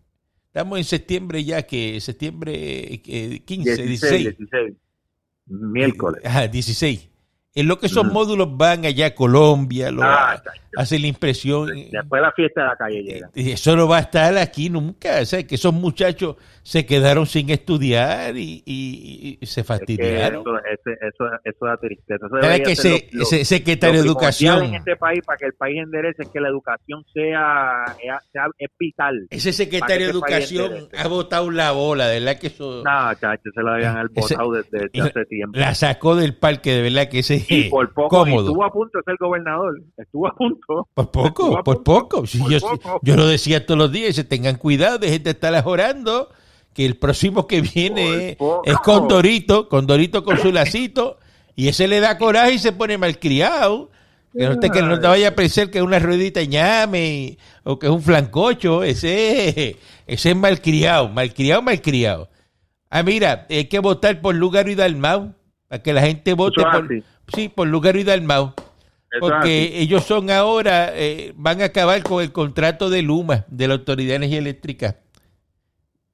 Estamos 0.53 0.79
en 0.79 0.84
septiembre 0.84 1.46
ya, 1.46 1.63
que 1.63 2.01
septiembre 2.01 3.01
eh, 3.05 3.39
15, 3.46 3.84
16. 3.84 3.88
16, 3.88 4.38
16. 4.38 4.74
Miércoles. 5.46 6.25
Ajá, 6.25 6.50
16. 6.50 7.10
En 7.53 7.67
lo 7.67 7.79
que 7.79 7.88
esos 7.88 8.05
módulos 8.05 8.55
van 8.55 8.86
allá 8.86 9.08
a 9.08 9.15
Colombia, 9.15 9.91
lo, 9.91 10.03
Ah, 10.03 10.41
hacen 10.77 11.01
la 11.01 11.08
impresión. 11.08 11.67
Después 11.91 12.22
la 12.22 12.31
fiesta 12.31 12.62
de 12.62 12.67
la 12.67 12.75
calle 12.77 13.03
llega. 13.03 13.29
Y 13.36 13.51
eso 13.51 13.75
no 13.75 13.89
va 13.89 13.98
a 13.98 14.01
estar 14.01 14.38
aquí 14.38 14.70
nunca. 14.70 15.20
O 15.22 15.25
sea, 15.25 15.43
que 15.46 15.55
esos 15.55 15.74
muchachos 15.74 16.38
se 16.63 16.86
quedaron 16.86 17.25
sin 17.25 17.50
estudiar 17.50 18.38
y, 18.38 18.63
y- 18.65 19.38
y 19.41 19.46
se 19.46 19.62
Es 19.62 19.67
que 19.67 19.74
fastidiaron. 19.74 20.41
eso, 20.41 20.91
eso, 21.01 21.25
eso 21.43 21.65
da 21.65 21.75
tristeza. 21.75 22.25
Eso 22.25 22.63
que 22.63 22.72
ese, 22.72 23.10
lo- 23.12 23.20
lo- 23.20 23.24
ese 23.24 23.43
secretario 23.43 24.00
de 24.01 24.08
Educación, 24.08 24.63
en 24.63 24.75
este 24.75 24.96
país 24.96 25.20
para 25.25 25.38
que 25.38 25.46
el 25.48 25.53
país 25.53 25.81
enderece 25.84 26.24
es 26.24 26.29
que 26.29 26.39
la 26.39 26.48
educación 26.48 27.03
sea, 27.13 27.84
sea, 28.31 28.46
es 28.60 28.70
vital. 28.79 29.27
ese 29.29 29.51
secretario 29.51 30.05
de 30.05 30.12
este 30.13 30.17
Educación 30.17 30.87
ha 30.98 31.07
botado 31.07 31.51
la 31.51 31.72
bola, 31.72 32.07
de 32.07 32.20
verdad 32.22 32.40
que 32.40 32.48
eso 32.48 32.81
No, 32.85 33.14
chacho, 33.16 33.50
se 33.53 33.61
la 33.61 33.74
habían 33.74 34.07
botado 34.14 34.51
desde, 34.53 34.87
desde 34.94 35.09
hace 35.09 35.25
tiempo. 35.25 35.59
la 35.59 35.75
sacó 35.75 36.16
del 36.16 36.35
parque, 36.35 36.72
de 36.72 36.81
verdad 36.83 37.09
que 37.09 37.20
ese 37.20 37.40
Y 37.49 37.63
por 37.69 37.93
poco, 37.93 38.09
cómodo. 38.09 38.47
estuvo 38.47 38.63
a 38.63 38.71
punto 38.71 38.97
de 38.97 39.03
ser 39.03 39.15
gobernador. 39.19 39.81
Estuvo 39.97 40.27
a 40.27 40.33
punto. 40.35 40.87
Por 40.93 41.11
poco, 41.11 41.49
por 41.63 41.63
punto, 41.63 41.83
poco. 41.83 42.25
Sí, 42.27 42.39
por 42.39 42.51
yo, 42.51 42.59
poco. 42.59 42.99
yo 43.03 43.15
lo 43.15 43.27
decía 43.27 43.65
todos 43.65 43.77
los 43.77 43.91
días, 43.91 44.07
dice, 44.07 44.23
tengan 44.23 44.55
cuidado, 44.57 44.97
dejen 44.97 45.23
de 45.23 45.31
estar 45.31 45.53
ajorando, 45.55 46.29
que 46.73 46.85
el 46.85 46.97
próximo 46.97 47.47
que 47.47 47.61
viene 47.61 48.35
Por 48.37 48.61
es 48.67 48.75
poco. 48.75 48.83
Condorito, 48.83 49.69
Condorito 49.69 50.23
con 50.23 50.37
su 50.37 50.51
lacito, 50.51 51.17
y 51.55 51.67
ese 51.67 51.87
le 51.87 51.99
da 51.99 52.17
coraje 52.17 52.53
y 52.53 52.59
se 52.59 52.71
pone 52.71 52.97
malcriado. 52.97 53.89
Que 54.33 54.47
no 54.47 54.57
te, 54.59 54.69
que 54.69 54.81
no 54.81 54.97
te 54.97 55.07
vaya 55.07 55.27
a 55.27 55.35
pensar 55.35 55.69
que 55.69 55.79
es 55.79 55.83
una 55.83 55.99
ruedita 55.99 56.41
ñame 56.45 57.05
y- 57.13 57.37
o 57.65 57.77
que 57.77 57.87
es 57.87 57.91
un 57.91 58.01
flancocho, 58.01 58.81
ese, 58.81 59.75
ese 60.07 60.29
es 60.29 60.35
malcriado, 60.37 61.09
malcriado, 61.09 61.61
malcriado. 61.61 62.29
Ah, 62.89 63.03
mira, 63.03 63.45
hay 63.49 63.65
que 63.65 63.79
votar 63.79 64.21
por 64.21 64.33
Lugaro 64.35 64.71
y 64.71 64.75
Dalmau, 64.75 65.33
para 65.67 65.83
que 65.83 65.91
la 65.91 66.01
gente 66.01 66.33
vote 66.33 66.61
es 66.61 66.65
por. 66.65 66.87
Sí, 67.33 67.50
por 67.50 67.67
Lugaro 67.67 68.00
y 68.00 68.03
Dalmau. 68.03 68.53
Porque 69.20 69.77
ellos 69.79 70.05
son 70.05 70.29
ahora, 70.31 70.91
eh, 70.94 71.33
van 71.35 71.61
a 71.61 71.65
acabar 71.65 72.01
con 72.01 72.24
el 72.24 72.31
contrato 72.31 72.89
de 72.89 73.01
Luma, 73.01 73.46
de 73.50 73.67
la 73.67 73.74
Autoridad 73.74 74.11
de 74.11 74.15
Energía 74.15 74.39
Eléctrica. 74.39 74.96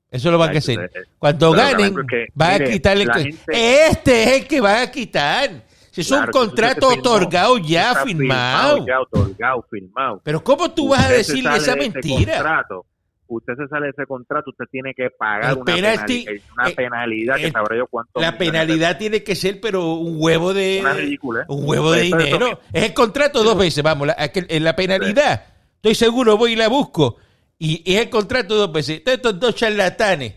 Eso 0.10 0.32
lo 0.32 0.38
van 0.38 0.56
a 0.56 0.58
hacer. 0.60 0.78
pues, 0.78 1.06
eh, 1.06 1.10
Cuando 1.20 1.52
ganen, 1.52 1.94
van 2.34 2.62
a 2.62 2.66
quitarle. 2.66 3.06
gente- 3.14 3.86
Este 3.88 4.24
es 4.24 4.42
el 4.42 4.48
que 4.48 4.62
van 4.62 4.82
a 4.82 4.92
quitar. 4.92 5.64
Si 5.92 6.02
es 6.02 6.12
un 6.12 6.18
Claro, 6.18 6.32
contrato 6.32 6.90
firmó, 6.90 7.02
otorgado 7.02 7.58
ya, 7.58 7.96
firmado. 8.04 8.86
Ya 8.88 9.00
otorgado, 9.02 9.66
firmado. 9.70 10.22
Pero 10.24 10.44
¿cómo 10.44 10.72
tú 10.72 10.90
vas 10.90 11.06
a 11.06 11.10
decirle 11.10 11.56
esa 11.58 11.76
mentira? 11.76 12.34
contrato, 12.36 12.86
usted 13.28 13.54
se 13.56 13.68
sale 13.68 13.86
de 13.88 13.92
ese 13.92 14.06
contrato, 14.06 14.50
usted 14.52 14.66
tiene 14.72 14.94
que 14.94 15.10
pagar 15.10 15.52
El 15.52 15.58
una, 15.58 15.66
penalti- 15.76 16.26
penali- 16.26 16.42
una 16.54 16.70
eh, 16.70 16.76
penalidad 16.76 17.36
que 17.38 17.52
sabrá 17.52 17.78
yo 17.78 17.88
cuánto. 17.88 18.20
La 18.22 18.38
penalidad 18.38 18.98
tiene 18.98 19.24
que 19.24 19.36
ser, 19.36 19.60
pero 19.62 19.94
un 19.96 20.16
huevo 20.18 20.54
de. 20.54 20.78
Una 20.82 20.94
ridícula, 20.94 21.42
¿eh? 21.42 21.46
Un 21.50 21.68
huevo 21.68 21.92
de 21.92 22.02
dinero. 22.04 22.60
Es 22.74 22.84
el 22.84 22.94
contrato 22.94 23.44
dos 23.44 23.58
veces, 23.58 23.84
vamos. 23.84 24.08
La, 24.08 24.16
en 24.34 24.64
la 24.64 24.76
penalidad, 24.76 25.46
estoy 25.76 25.96
seguro, 25.96 26.38
voy 26.38 26.54
y 26.54 26.56
la 26.56 26.68
busco. 26.68 27.18
Y, 27.60 27.82
y 27.92 27.96
es 27.96 28.02
el 28.04 28.10
contrato 28.10 28.56
dos 28.56 28.72
veces. 28.72 28.98
Entonces, 29.00 29.18
estos 29.18 29.40
dos 29.40 29.56
charlatanes 29.56 30.36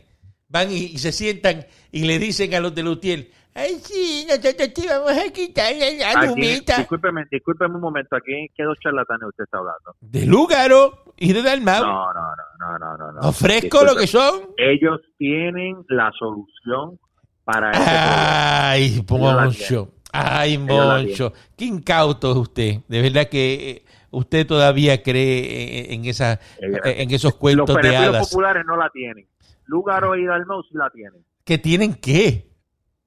van 0.48 0.70
y, 0.72 0.76
y 0.86 0.98
se 0.98 1.12
sientan 1.12 1.66
y 1.92 2.04
le 2.04 2.18
dicen 2.18 2.54
a 2.54 2.60
los 2.60 2.74
de 2.74 2.82
Lutiel: 2.82 3.30
Ay, 3.52 3.78
sí, 3.82 4.24
nosotros 4.28 4.56
te 4.72 4.86
vamos 4.88 5.10
a 5.12 5.30
quitar 5.32 5.72
la 5.74 6.24
lumita. 6.24 6.78
discúlpeme, 6.78 7.24
discúlpeme 7.30 7.74
un 7.74 7.80
momento, 7.80 8.16
aquí 8.16 8.48
qué 8.56 8.62
dos 8.62 8.78
charlatanes 8.82 9.28
usted 9.28 9.44
está 9.44 9.58
hablando. 9.58 9.96
De 10.00 10.24
Lúgaro 10.24 11.09
y 11.20 11.32
de 11.32 11.42
Dalmau. 11.42 11.82
No, 11.84 12.12
no, 12.12 12.20
no, 12.58 12.78
no, 12.78 12.96
no, 12.96 13.12
no. 13.20 13.32
fresco 13.32 13.84
lo 13.84 13.94
que 13.94 14.06
son. 14.08 14.40
Ellos 14.56 15.00
tienen 15.18 15.76
la 15.88 16.10
solución 16.18 16.98
para 17.44 17.70
ese 17.70 17.80
Ay, 17.86 19.04
Moncho. 19.08 19.92
Ay, 20.12 20.58
Moncho. 20.58 21.32
Qué 21.56 21.66
incauto 21.66 22.32
es 22.32 22.36
usted. 22.36 22.80
De 22.88 23.00
verdad 23.02 23.28
que 23.28 23.70
eh, 23.70 23.84
usted 24.10 24.46
todavía 24.46 25.02
cree 25.02 25.92
en, 25.94 26.04
esa, 26.06 26.40
Ella- 26.60 26.80
en 26.84 27.10
esos 27.10 27.32
Los 27.32 27.34
cuentos 27.38 27.66
de 27.68 27.74
beneficios 27.74 28.14
hadas. 28.14 28.28
populares 28.28 28.64
no 28.66 28.76
la 28.76 28.90
tienen. 28.90 29.26
Lugaro 29.66 30.16
y 30.16 30.24
Dalmau 30.26 30.62
sí 30.64 30.70
la 30.72 30.90
tienen. 30.90 31.24
¿Que 31.44 31.58
tienen 31.58 31.94
qué? 31.94 32.49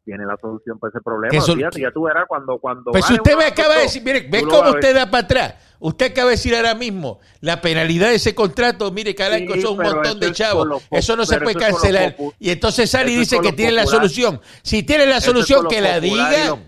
Tiene 0.05 0.25
la 0.25 0.35
solución 0.35 0.77
para 0.79 0.89
ese 0.89 0.99
problema. 1.01 1.31
Que 1.31 1.39
son- 1.39 1.55
Fíjate, 1.57 1.79
ya 1.79 1.91
tú 1.91 2.03
verás 2.03 2.25
cuando... 2.27 2.57
cuando 2.59 2.91
Pues 2.91 3.05
si 3.05 3.13
gane 3.13 3.21
usted 3.21 3.37
me 3.37 3.45
acaba 3.45 3.75
de 3.75 3.81
decir, 3.83 4.03
mire, 4.03 4.21
tú 4.21 4.27
¿ves 4.31 4.43
lo 4.43 4.49
cómo 4.49 4.69
usted 4.71 4.93
da 4.93 5.09
para 5.09 5.23
atrás? 5.23 5.55
Usted 5.79 6.11
acaba 6.11 6.29
de 6.29 6.35
decir 6.35 6.55
ahora 6.55 6.75
mismo, 6.75 7.19
la 7.41 7.61
penalidad 7.61 8.09
de 8.09 8.15
ese 8.15 8.35
contrato, 8.35 8.91
mire, 8.91 9.15
Caranco, 9.15 9.53
Sí, 9.53 9.61
son 9.61 9.71
un 9.79 9.83
montón 9.83 10.05
eso 10.05 10.19
de 10.19 10.31
chavos. 10.31 10.83
Eso 10.91 11.15
no 11.15 11.25
se 11.25 11.39
puede 11.39 11.51
eso 11.51 11.59
cancelar. 11.59 12.15
Y 12.39 12.49
entonces 12.51 12.89
sale 12.89 13.11
y 13.11 13.13
eso 13.13 13.19
dice 13.21 13.39
que 13.41 13.53
tiene 13.53 13.71
la 13.73 13.85
solución. 13.85 14.41
Si 14.61 14.83
tiene 14.83 15.05
la 15.05 15.17
Eso 15.17 15.27
solución, 15.31 15.67
que 15.67 15.81
la 15.81 15.99
diga. 15.99 16.31
eso 16.45 16.63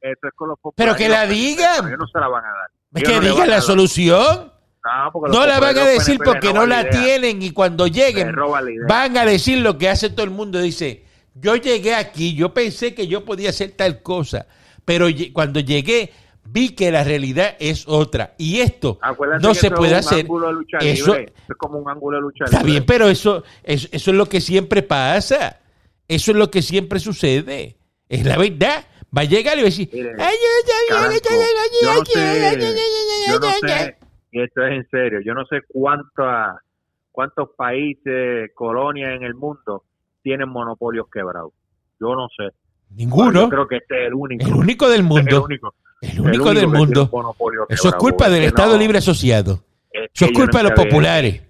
es 0.00 0.32
con 0.34 0.48
los 0.48 0.58
Pero 0.74 0.94
que 0.94 1.08
la 1.08 1.24
ellos 1.24 1.98
no 1.98 2.06
se 2.06 2.18
la 2.18 2.28
van 2.28 2.44
a 2.44 2.48
dar. 2.48 3.02
Que 3.02 3.12
no 3.12 3.20
diga 3.20 3.46
la 3.46 3.60
solución. 3.60 4.52
No, 5.28 5.46
la 5.46 5.58
van 5.58 5.76
a 5.78 5.84
decir 5.84 6.18
porque 6.24 6.52
no 6.52 6.66
la 6.66 6.82
idea. 6.82 6.90
tienen 6.90 7.42
y 7.42 7.50
cuando 7.50 7.86
lleguen 7.88 8.34
van 8.88 9.16
a 9.16 9.24
decir 9.24 9.58
lo 9.58 9.78
que 9.78 9.88
hace 9.88 10.10
todo 10.10 10.22
el 10.24 10.30
mundo. 10.30 10.60
Dice, 10.60 11.05
yo 11.40 11.56
llegué 11.56 11.94
aquí, 11.94 12.34
yo 12.34 12.52
pensé 12.54 12.94
que 12.94 13.06
yo 13.06 13.24
podía 13.24 13.50
hacer 13.50 13.72
tal 13.72 14.02
cosa, 14.02 14.46
pero 14.84 15.06
cuando 15.32 15.60
llegué 15.60 16.10
vi 16.48 16.74
que 16.74 16.90
la 16.92 17.02
realidad 17.04 17.56
es 17.58 17.86
otra. 17.88 18.34
Y 18.38 18.60
esto 18.60 18.98
Acuérdate 19.02 19.42
no 19.42 19.52
se 19.54 19.70
puede 19.70 19.98
es 19.98 20.06
hacer. 20.06 20.26
Eso- 20.80 21.16
es 21.16 21.32
como 21.58 21.78
un 21.78 21.90
ángulo 21.90 22.18
de 22.18 22.22
lucha 22.22 22.44
Está 22.44 22.58
libre. 22.58 22.72
bien, 22.72 22.84
pero 22.86 23.08
eso, 23.08 23.42
eso, 23.64 23.88
eso 23.90 24.10
es 24.10 24.16
lo 24.16 24.26
que 24.26 24.40
siempre 24.40 24.82
pasa. 24.82 25.60
Eso 26.08 26.30
es 26.30 26.36
lo 26.36 26.50
que 26.50 26.62
siempre 26.62 27.00
sucede. 27.00 27.76
Es 28.08 28.24
la 28.24 28.38
verdad. 28.38 28.84
Va 29.16 29.22
a 29.22 29.24
llegar 29.24 29.54
y 29.58 29.62
va 29.62 29.66
a 29.66 29.70
decir, 29.70 29.88
Mire, 29.92 30.12
"Ay, 30.18 30.36
yo 30.36 30.72
yo 30.88 30.94
no 33.40 33.46
ay, 33.46 33.60
ay". 33.62 33.84
sé, 33.84 33.96
y 34.32 34.40
esto 34.42 34.64
es 34.66 34.72
en 34.72 34.88
serio, 34.90 35.20
yo 35.24 35.34
no 35.34 35.44
sé 35.46 35.60
cuántas, 35.68 36.56
cuántos 37.10 37.48
países, 37.56 38.50
colonias 38.54 39.10
en 39.16 39.22
el 39.22 39.34
mundo 39.34 39.84
tienen 40.26 40.48
monopolios 40.48 41.06
quebrados. 41.08 41.52
Yo 42.00 42.16
no 42.16 42.26
sé. 42.36 42.52
Ninguno. 42.96 43.42
Yo 43.42 43.48
creo 43.48 43.68
que 43.68 43.76
este 43.76 44.02
es 44.02 44.08
el 44.08 44.14
único. 44.14 44.44
El 44.44 44.54
único 44.54 44.88
del 44.88 45.00
El 45.00 45.06
mundo. 45.06 45.46
El 45.48 46.10
el 46.10 46.20
único 46.20 46.48
único 46.48 46.54
del 46.54 46.66
mundo. 46.66 47.10
Eso 47.68 47.88
es 47.88 47.94
culpa 47.94 48.28
del 48.28 48.42
Estado 48.42 48.72
no, 48.72 48.78
Libre 48.78 48.98
Asociado. 48.98 49.62
es 49.92 50.10
Eso 50.12 50.24
es 50.24 50.32
culpa 50.32 50.58
de 50.58 50.64
los 50.64 50.72
populares. 50.72 51.42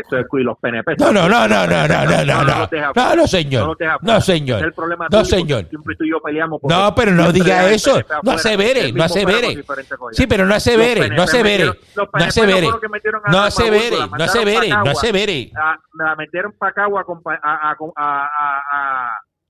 Eso 0.00 0.18
es 0.18 0.26
y 0.32 0.42
los 0.42 0.58
PNP. 0.58 0.96
No, 0.98 1.12
no, 1.12 1.28
no, 1.28 1.46
no, 1.46 1.66
no, 1.66 1.88
no, 1.88 2.04
no, 2.04 2.24
no, 2.24 2.44
no 2.44 2.68
no. 2.94 3.16
No, 3.16 3.26
señor. 3.26 3.76
No, 4.02 4.20
señor. 4.20 4.64
el 4.64 4.72
problema 4.72 5.06
No, 5.10 5.24
señor. 5.24 5.66
Siempre 5.68 5.96
tú 5.96 6.04
y 6.04 6.10
yo 6.10 6.20
peleamos. 6.20 6.60
No, 6.62 6.94
pero 6.94 7.12
no 7.12 7.32
diga 7.32 7.70
eso. 7.70 8.00
No 8.22 8.32
asevere, 8.32 8.92
no 8.92 9.04
asevere. 9.04 9.62
Sí, 10.12 10.26
pero 10.26 10.46
no 10.46 10.54
asevere, 10.54 11.08
no 11.10 11.22
asevere. 11.22 11.64
No 11.94 12.24
asevere. 12.24 12.68
No 13.30 13.38
asevere, 13.38 13.96
no 14.18 14.24
asevere, 14.24 14.68
no 14.68 14.90
asevere. 14.90 15.50
la 15.94 16.16
metieron 16.16 16.52
para 16.58 16.72
Cagua 16.72 17.04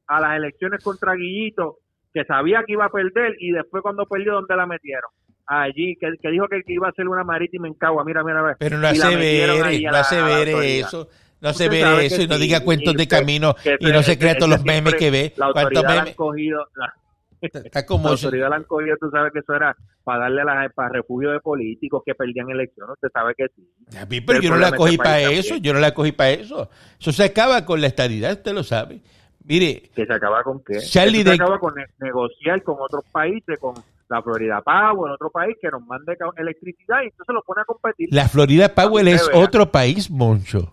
a 0.08 0.20
las 0.20 0.36
elecciones 0.36 0.82
contra 0.82 1.14
Guillito, 1.14 1.78
que 2.12 2.24
sabía 2.24 2.62
que 2.66 2.72
iba 2.72 2.84
a 2.84 2.90
perder 2.90 3.34
y 3.38 3.52
después 3.52 3.82
cuando 3.82 4.04
perdió, 4.06 4.34
¿dónde 4.34 4.56
la 4.56 4.66
metieron? 4.66 5.10
Allí, 5.46 5.96
que, 5.96 6.08
que 6.20 6.30
dijo 6.30 6.46
que 6.48 6.62
iba 6.68 6.86
a 6.86 6.90
hacer 6.90 7.08
una 7.08 7.24
marítima 7.24 7.66
en 7.68 7.74
Cagua, 7.74 8.04
mira, 8.04 8.22
mira, 8.24 8.42
mira. 8.42 8.56
Pero 8.58 8.78
no 8.78 8.86
asevere, 8.88 9.42
a 9.88 9.90
no 9.90 9.96
a 9.96 10.00
asevere 10.00 10.78
eso. 10.78 11.08
No 11.40 11.48
asevere 11.48 11.80
sabe 11.82 12.06
eso 12.06 12.22
y 12.22 12.28
no 12.28 12.36
sí, 12.36 12.42
diga 12.42 12.60
cuentos 12.60 12.94
de 12.94 13.02
usted- 13.02 13.18
camino 13.18 13.54
y 13.80 13.86
no 13.90 14.02
se 14.04 14.16
crea 14.18 14.36
todos 14.36 14.48
los 14.50 14.64
memes 14.64 14.94
que 14.94 15.10
ve. 15.10 15.32
La 15.36 15.50
¿Cuántos 15.52 15.76
autoridad 15.78 15.96
la 15.96 16.02
han 16.10 16.14
cogido, 16.14 16.66
la, 16.76 16.94
Está 17.42 17.84
como 17.84 18.04
la 18.04 18.10
autoridad 18.12 18.48
la 18.50 18.56
han 18.56 18.64
cogido, 18.64 18.96
tú 19.00 19.10
sabes 19.10 19.32
que 19.32 19.40
eso 19.40 19.52
era 19.52 19.76
para 20.04 20.20
darle 20.20 20.44
la, 20.44 20.70
para 20.72 20.90
refugio 20.90 21.32
de 21.32 21.40
políticos 21.40 22.02
que 22.06 22.14
perdían 22.14 22.48
elecciones, 22.50 22.92
usted 22.94 23.08
sabe 23.12 23.34
que 23.36 23.46
sí. 23.56 23.68
A 23.98 24.06
mí, 24.06 24.20
pero 24.20 24.40
yo 24.40 24.50
no 24.50 24.56
la 24.58 24.70
cogí 24.76 24.92
este 24.94 25.02
para 25.02 25.20
eso, 25.22 25.48
también. 25.54 25.62
yo 25.64 25.72
no 25.74 25.80
la 25.80 25.92
cogí 25.94 26.12
para 26.12 26.30
eso. 26.30 26.70
Eso 27.00 27.10
se 27.10 27.24
acaba 27.24 27.64
con 27.64 27.80
la 27.80 27.88
estadidad, 27.88 28.32
usted 28.34 28.52
lo 28.52 28.62
sabe. 28.62 29.00
Mire, 29.44 29.90
que 29.96 30.06
se 30.06 30.12
acaba 30.12 30.44
con 30.44 30.62
qué? 30.62 30.78
Charlie 30.78 31.24
se 31.24 31.32
acaba 31.32 31.58
con 31.58 31.74
ne- 31.74 31.86
negociar 31.98 32.62
con 32.62 32.76
otros 32.78 33.04
países, 33.10 33.58
con 33.58 33.74
la 34.12 34.22
Florida 34.22 34.60
Power, 34.62 35.12
otro 35.12 35.30
país 35.30 35.56
que 35.60 35.68
nos 35.70 35.84
mande 35.86 36.16
electricidad 36.36 37.02
y 37.02 37.06
entonces 37.06 37.34
lo 37.34 37.42
pone 37.42 37.62
a 37.62 37.64
competir. 37.64 38.08
la 38.12 38.28
Florida 38.28 38.68
usted 38.68 38.76
es 39.14 39.22
otro 39.42 39.70
país, 39.72 40.10
Moncho. 40.10 40.72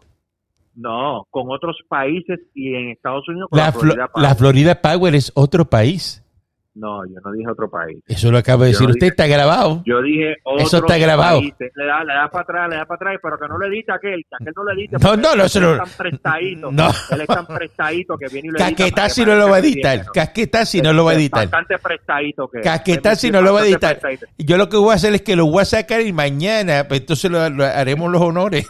No, 0.75 1.25
con 1.29 1.49
otros 1.51 1.77
países 1.89 2.39
y 2.53 2.73
en 2.73 2.89
Estados 2.89 3.27
Unidos 3.27 3.49
con 3.49 3.57
La, 3.59 3.65
la, 3.65 3.71
Flo- 3.73 3.79
Florida 3.81 4.07
Power. 4.07 4.27
la 4.29 4.35
Florida 4.35 4.81
Power 4.81 5.15
es 5.15 5.31
otro 5.35 5.65
país. 5.65 6.23
No, 6.79 7.05
yo 7.05 7.19
no 7.23 7.31
dije 7.33 7.49
otro 7.51 7.69
país. 7.69 7.97
Eso 8.07 8.31
lo 8.31 8.37
acaba 8.37 8.63
de 8.63 8.71
Yo 8.71 8.77
decir 8.77 8.87
no 8.87 8.91
usted, 8.93 9.07
dije- 9.07 9.11
está 9.11 9.27
grabado. 9.27 9.83
Yo 9.85 10.01
dije 10.01 10.37
otros 10.43 10.67
Eso 10.67 10.77
está 10.77 10.97
grabado. 10.97 11.41
Le 11.41 11.85
da, 11.85 12.03
le 12.05 12.13
da 12.13 12.29
para 12.31 12.43
atrás, 12.43 12.69
le 12.69 12.75
da 12.77 12.85
para 12.85 12.95
atrás, 12.95 13.19
pero 13.21 13.37
que 13.37 13.47
no 13.49 13.57
le 13.59 13.67
edite 13.67 13.91
a 13.91 13.95
aquel, 13.95 14.23
que 14.29 14.35
aquel 14.39 14.53
no 14.55 14.63
le 14.63 14.73
edite. 14.81 14.97
No, 15.01 15.15
no, 15.17 15.21
no, 15.21 15.33
él 15.33 15.41
eso 15.41 15.59
no- 15.59 15.71
es 15.73 15.77
tan 15.79 15.89
prestadito, 15.97 16.71
No. 16.71 16.89
él 17.11 17.21
es 17.21 17.27
tan 17.27 17.45
prestadito 17.47 18.17
que 18.17 18.27
viene 18.29 18.47
y 18.47 18.51
lo 18.51 18.59
edita 18.59 19.07
que 19.13 19.25
no 19.25 19.35
lo 19.35 19.49
va 19.49 19.55
a 19.57 19.59
editar. 19.59 20.05
Casquetazzi 20.13 20.81
no 20.81 20.93
lo 20.93 21.03
va 21.05 21.11
a 21.11 21.15
editar. 21.15 21.41
Bastante 21.43 21.77
prestadito 21.79 22.47
que. 22.47 22.61
Casquetazzi 22.61 23.29
no 23.31 23.41
lo 23.41 23.53
va 23.53 23.61
a 23.61 23.65
editar. 23.65 23.99
Yo 24.37 24.57
lo 24.57 24.69
que 24.69 24.77
voy 24.77 24.91
a 24.91 24.95
hacer 24.95 25.13
es 25.13 25.21
que 25.21 25.35
lo 25.35 25.45
voy 25.47 25.61
a 25.61 25.65
sacar 25.65 25.99
y 26.01 26.13
mañana, 26.13 26.85
pues 26.87 27.01
entonces 27.01 27.29
lo, 27.29 27.49
lo 27.49 27.65
haremos 27.65 28.09
los 28.09 28.21
honores. 28.21 28.65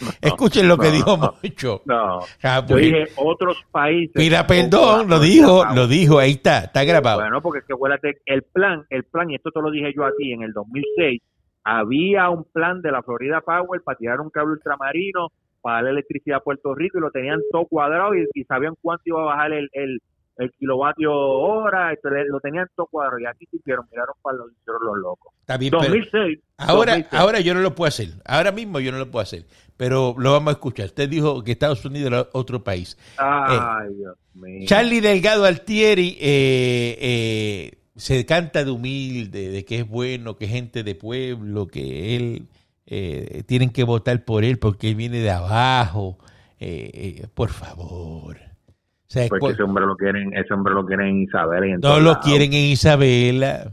Escuchen 0.20 0.68
lo 0.68 0.78
que 0.78 0.90
dijo. 0.90 1.16
Moncho. 1.16 1.82
No, 1.84 2.20
Ah, 2.42 2.60
yo 2.60 2.74
pues, 2.74 2.84
dije 2.84 3.04
otros 3.16 3.56
países. 3.70 4.12
Con 4.14 4.46
perdón, 4.46 5.08
la 5.10 5.16
lo 5.16 5.22
dijo, 5.22 5.64
lo 5.74 5.86
dijo, 5.86 6.18
ahí 6.18 6.32
está, 6.32 6.64
está 6.64 6.84
grabado. 6.84 7.20
Bueno, 7.20 7.40
porque 7.42 7.60
es 7.60 7.64
que 7.66 7.72
acuérdate, 7.74 8.20
el 8.26 8.42
plan, 8.42 8.84
el 8.90 9.04
plan, 9.04 9.30
y 9.30 9.34
esto 9.36 9.50
te 9.50 9.60
lo 9.60 9.70
dije 9.70 9.92
yo 9.94 10.04
a 10.04 10.12
ti 10.16 10.32
en 10.32 10.42
el 10.42 10.52
2006, 10.52 11.20
había 11.64 12.28
un 12.30 12.44
plan 12.44 12.82
de 12.82 12.90
la 12.90 13.02
Florida 13.02 13.40
Power 13.40 13.82
para 13.82 13.98
tirar 13.98 14.20
un 14.20 14.30
cable 14.30 14.54
ultramarino 14.54 15.28
para 15.60 15.76
darle 15.76 15.90
electricidad 15.90 16.38
a 16.38 16.42
Puerto 16.42 16.74
Rico 16.74 16.98
y 16.98 17.00
lo 17.00 17.10
tenían 17.12 17.40
todo 17.52 17.66
cuadrado 17.66 18.14
y, 18.16 18.26
y 18.34 18.44
sabían 18.44 18.74
cuánto 18.82 19.02
iba 19.06 19.22
a 19.22 19.26
bajar 19.26 19.52
el, 19.52 19.70
el, 19.72 20.02
el 20.38 20.50
kilovatio 20.52 21.12
hora, 21.12 21.92
entonces, 21.92 22.26
lo 22.28 22.40
tenían 22.40 22.66
todo 22.74 22.86
cuadrado 22.86 23.20
y 23.20 23.26
aquí 23.26 23.46
se 23.46 23.56
hicieron, 23.58 23.86
miraron 23.90 24.14
para 24.22 24.38
los, 24.38 24.48
los 24.66 24.98
locos. 24.98 25.32
Está 25.40 25.56
bien, 25.56 25.70
pero 25.70 25.84
2006. 25.84 26.40
ahora, 26.58 26.92
2006. 26.92 27.20
ahora 27.20 27.40
yo 27.40 27.54
no 27.54 27.60
lo 27.60 27.74
puedo 27.74 27.88
hacer. 27.88 28.08
Ahora 28.24 28.50
mismo 28.50 28.80
yo 28.80 28.92
no 28.92 28.98
lo 28.98 29.10
puedo 29.10 29.22
hacer. 29.22 29.44
Pero 29.76 30.14
lo 30.18 30.32
vamos 30.32 30.48
a 30.48 30.52
escuchar. 30.52 30.86
Usted 30.86 31.08
dijo 31.08 31.42
que 31.42 31.52
Estados 31.52 31.84
Unidos 31.84 32.06
era 32.08 32.28
otro 32.32 32.62
país. 32.62 32.96
Ay, 33.16 33.94
Dios 33.96 34.16
mío. 34.34 34.66
Charlie 34.66 35.00
Delgado 35.00 35.44
Altieri 35.44 36.16
eh, 36.20 36.98
eh, 37.00 37.78
se 37.96 38.24
canta 38.26 38.64
de 38.64 38.70
humilde, 38.70 39.48
de 39.50 39.64
que 39.64 39.80
es 39.80 39.88
bueno, 39.88 40.36
que 40.36 40.44
es 40.44 40.50
gente 40.52 40.82
de 40.82 40.94
pueblo, 40.94 41.66
que 41.66 42.16
él 42.16 42.46
eh, 42.86 43.42
tienen 43.46 43.70
que 43.70 43.84
votar 43.84 44.24
por 44.24 44.44
él 44.44 44.58
porque 44.58 44.88
él 44.90 44.94
viene 44.94 45.18
de 45.18 45.30
abajo. 45.30 46.18
Eh, 46.60 46.90
eh, 47.22 47.26
por 47.34 47.50
favor. 47.50 48.36
O 48.38 49.14
sea, 49.14 49.26
Porque 49.28 49.40
por- 49.40 49.52
ese 49.52 49.62
hombre 49.64 49.84
lo 49.84 49.96
quieren, 49.96 50.32
ese 50.34 50.54
hombre 50.54 50.72
lo 50.74 50.86
quieren 50.86 51.08
en 51.08 51.22
Isabel 51.22 51.64
y 51.64 51.68
en 51.68 51.74
no 51.74 51.80
todos 51.80 52.02
lo 52.02 52.20
quieren 52.20 52.52
en 52.52 52.64
Isabela. 52.66 53.72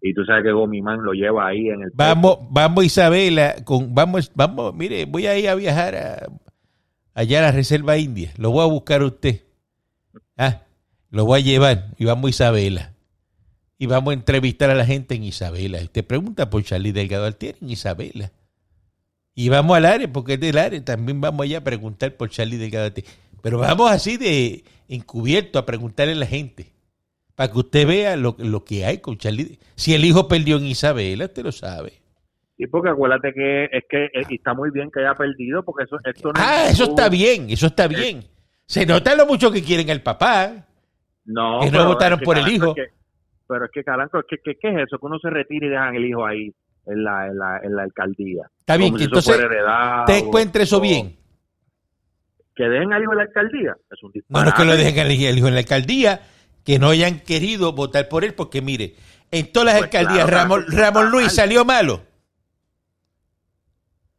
Y 0.00 0.14
tú 0.14 0.24
sabes 0.24 0.44
que 0.44 0.52
Gomimán 0.52 1.02
lo 1.02 1.12
lleva 1.12 1.48
ahí 1.48 1.68
en 1.68 1.82
el 1.82 1.90
Vamos, 1.94 2.38
vamos 2.50 2.84
Isabela, 2.84 3.56
con, 3.64 3.94
vamos, 3.94 4.30
vamos, 4.34 4.74
mire, 4.74 5.04
voy 5.06 5.26
a 5.26 5.36
ir 5.36 5.48
a 5.48 5.54
viajar 5.56 5.96
a- 5.96 6.26
allá 7.14 7.38
a 7.40 7.42
la 7.42 7.52
Reserva 7.52 7.96
India. 7.98 8.32
Lo 8.36 8.50
voy 8.52 8.62
a 8.62 8.68
buscar 8.70 9.00
a 9.02 9.06
usted. 9.06 9.42
Ah, 10.36 10.62
lo 11.10 11.24
voy 11.24 11.40
a 11.40 11.44
llevar 11.44 11.86
y 11.98 12.04
vamos 12.04 12.26
a 12.26 12.30
Isabela. 12.30 12.92
Y 13.76 13.86
vamos 13.86 14.10
a 14.12 14.14
entrevistar 14.14 14.70
a 14.70 14.74
la 14.74 14.84
gente 14.84 15.14
en 15.14 15.24
Isabela. 15.24 15.78
Usted 15.82 16.04
pregunta 16.04 16.48
por 16.50 16.62
Charlie 16.64 16.92
Delgado 16.92 17.24
Altieri 17.26 17.58
en 17.62 17.70
Isabela. 17.70 18.32
Y 19.34 19.48
vamos 19.50 19.76
al 19.76 19.84
área, 19.84 20.12
porque 20.12 20.34
es 20.34 20.40
del 20.40 20.58
área. 20.58 20.84
También 20.84 21.20
vamos 21.20 21.44
allá 21.44 21.58
a 21.58 21.64
preguntar 21.64 22.16
por 22.16 22.28
Charlie 22.30 22.56
Delgado 22.56 22.86
Altieri. 22.86 23.08
Pero 23.40 23.58
vamos 23.58 23.90
así 23.90 24.16
de 24.16 24.64
encubierto 24.88 25.58
a 25.60 25.66
preguntarle 25.66 26.12
a 26.14 26.16
la 26.16 26.26
gente. 26.26 26.72
Para 27.38 27.52
que 27.52 27.58
usted 27.60 27.86
vea 27.86 28.16
lo, 28.16 28.34
lo 28.38 28.64
que 28.64 28.84
hay 28.84 28.98
con 28.98 29.16
Charlie. 29.16 29.60
Si 29.76 29.94
el 29.94 30.04
hijo 30.04 30.26
perdió 30.26 30.56
en 30.56 30.66
Isabela, 30.66 31.26
usted 31.26 31.44
lo 31.44 31.52
sabe. 31.52 31.92
Sí, 32.56 32.66
porque 32.66 32.90
acuérdate 32.90 33.32
que 33.32 33.66
es 33.66 33.84
que 33.88 34.06
eh, 34.06 34.24
y 34.28 34.34
está 34.34 34.54
muy 34.54 34.72
bien 34.72 34.90
que 34.92 34.98
haya 34.98 35.14
perdido, 35.14 35.62
porque 35.62 35.84
eso, 35.84 35.98
esto 36.04 36.32
no 36.32 36.34
Ah, 36.36 36.64
es 36.64 36.72
eso 36.72 36.86
está 36.86 37.08
bien, 37.08 37.48
eso 37.48 37.66
está 37.68 37.86
bien. 37.86 38.24
Se 38.66 38.84
nota 38.84 39.14
lo 39.14 39.24
mucho 39.24 39.52
que 39.52 39.62
quieren 39.62 39.88
al 39.88 40.02
papá. 40.02 40.66
No, 41.26 41.60
que 41.60 41.70
no 41.70 41.86
votaron 41.86 42.18
es 42.18 42.22
que, 42.22 42.24
por 42.24 42.38
el 42.38 42.48
hijo. 42.48 42.70
es 42.70 42.74
que- 42.74 42.98
pero 43.46 43.66
es 43.66 43.70
que 43.72 43.84
Calanco, 43.84 44.20
¿qué, 44.28 44.38
qué, 44.44 44.56
qué 44.60 44.68
es 44.70 44.76
eso? 44.88 44.98
Que 44.98 45.06
uno 45.06 45.20
se 45.20 45.30
retire 45.30 45.68
y 45.68 45.70
dejan 45.70 45.94
el 45.94 46.06
hijo 46.06 46.26
ahí 46.26 46.52
en 46.86 47.04
la, 47.04 47.28
en 47.28 47.38
la, 47.38 47.60
en 47.62 47.76
la 47.76 47.82
alcaldía. 47.84 48.50
Está 48.58 48.76
bien, 48.76 48.88
Como 48.88 48.96
que 48.98 49.04
si 49.04 49.04
entonces 49.04 49.38
heredado, 49.38 50.04
te 50.06 50.18
encuentre 50.18 50.64
eso 50.64 50.80
bien. 50.80 51.16
Que 52.56 52.64
dejen 52.64 52.92
al 52.92 53.00
hijo 53.02 53.12
en 53.12 53.18
la 53.18 53.22
alcaldía. 53.24 53.76
Es 53.92 54.02
un 54.02 54.10
No, 54.28 54.42
no 54.42 54.48
es 54.48 54.54
que 54.54 54.64
lo 54.64 54.76
dejen 54.76 54.98
al 54.98 55.12
hijo 55.38 55.46
en 55.46 55.54
la 55.54 55.60
alcaldía, 55.60 56.20
que 56.68 56.78
no 56.78 56.90
hayan 56.90 57.20
querido 57.20 57.72
votar 57.72 58.10
por 58.10 58.24
él, 58.24 58.34
porque 58.34 58.60
mire, 58.60 58.94
en 59.30 59.50
todas 59.50 59.68
las 59.68 59.74
Pues 59.78 59.84
alcaldías 59.84 60.28
claro, 60.28 60.58
Ramón, 60.68 61.10
Luis 61.10 61.32
salió 61.32 61.64
malo. 61.64 62.02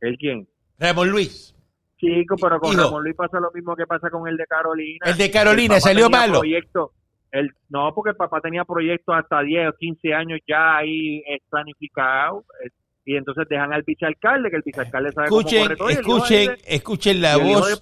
¿El 0.01 0.17
quién? 0.17 0.47
Ramón 0.79 1.09
Luis. 1.11 1.53
Chico, 1.99 2.35
pero 2.41 2.59
con 2.59 2.73
Hijo. 2.73 2.81
Ramón 2.85 3.03
Luis 3.03 3.15
pasa 3.15 3.39
lo 3.39 3.51
mismo 3.51 3.75
que 3.75 3.85
pasa 3.85 4.09
con 4.09 4.27
el 4.27 4.35
de 4.35 4.45
Carolina. 4.47 5.05
El 5.05 5.17
de 5.17 5.29
Carolina 5.29 5.75
papá 5.75 5.81
salió 5.81 6.09
malo. 6.09 6.39
proyectos- 6.39 6.89
el, 7.31 7.51
no, 7.69 7.93
porque 7.93 8.09
el 8.09 8.15
papá 8.15 8.41
tenía 8.41 8.65
proyectos 8.65 9.13
hasta 9.15 9.41
10 9.41 9.69
o 9.69 9.73
15 9.77 10.11
años 10.15 10.39
ya 10.47 10.77
ahí 10.77 11.17
eh, 11.19 11.37
planificados. 11.51 12.45
eh, 12.65 12.69
y 13.05 13.15
entonces 13.15 13.45
dejan 13.47 13.73
al 13.73 13.83
vicealcalde, 13.83 14.49
que 14.49 14.55
el 14.55 14.61
vicealcalde 14.63 15.11
sabe 15.11 15.29
cómo 15.29 15.41
Escuchen, 15.41 15.63
corre 15.63 15.75
todo, 15.77 15.89
el 15.89 15.95
escuchen, 15.97 16.47
de- 16.47 16.57
escuchen 16.75 17.21
la 17.21 17.33
el 17.33 17.39
voz, 17.43 17.79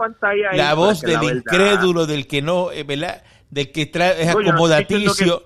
la 0.53 0.73
voz 0.73 1.03
la 1.03 1.19
del 1.21 1.38
incrédulo, 1.38 2.06
del 2.06 2.27
que 2.27 2.41
no, 2.41 2.71
eh, 2.71 2.84
¿verdad? 2.84 3.23
Del 3.49 3.71
que 3.71 3.91
tra- 3.91 4.15
es 4.17 4.27
no 4.33 4.39
que 4.39 4.49
acomodaticio. 4.49 5.41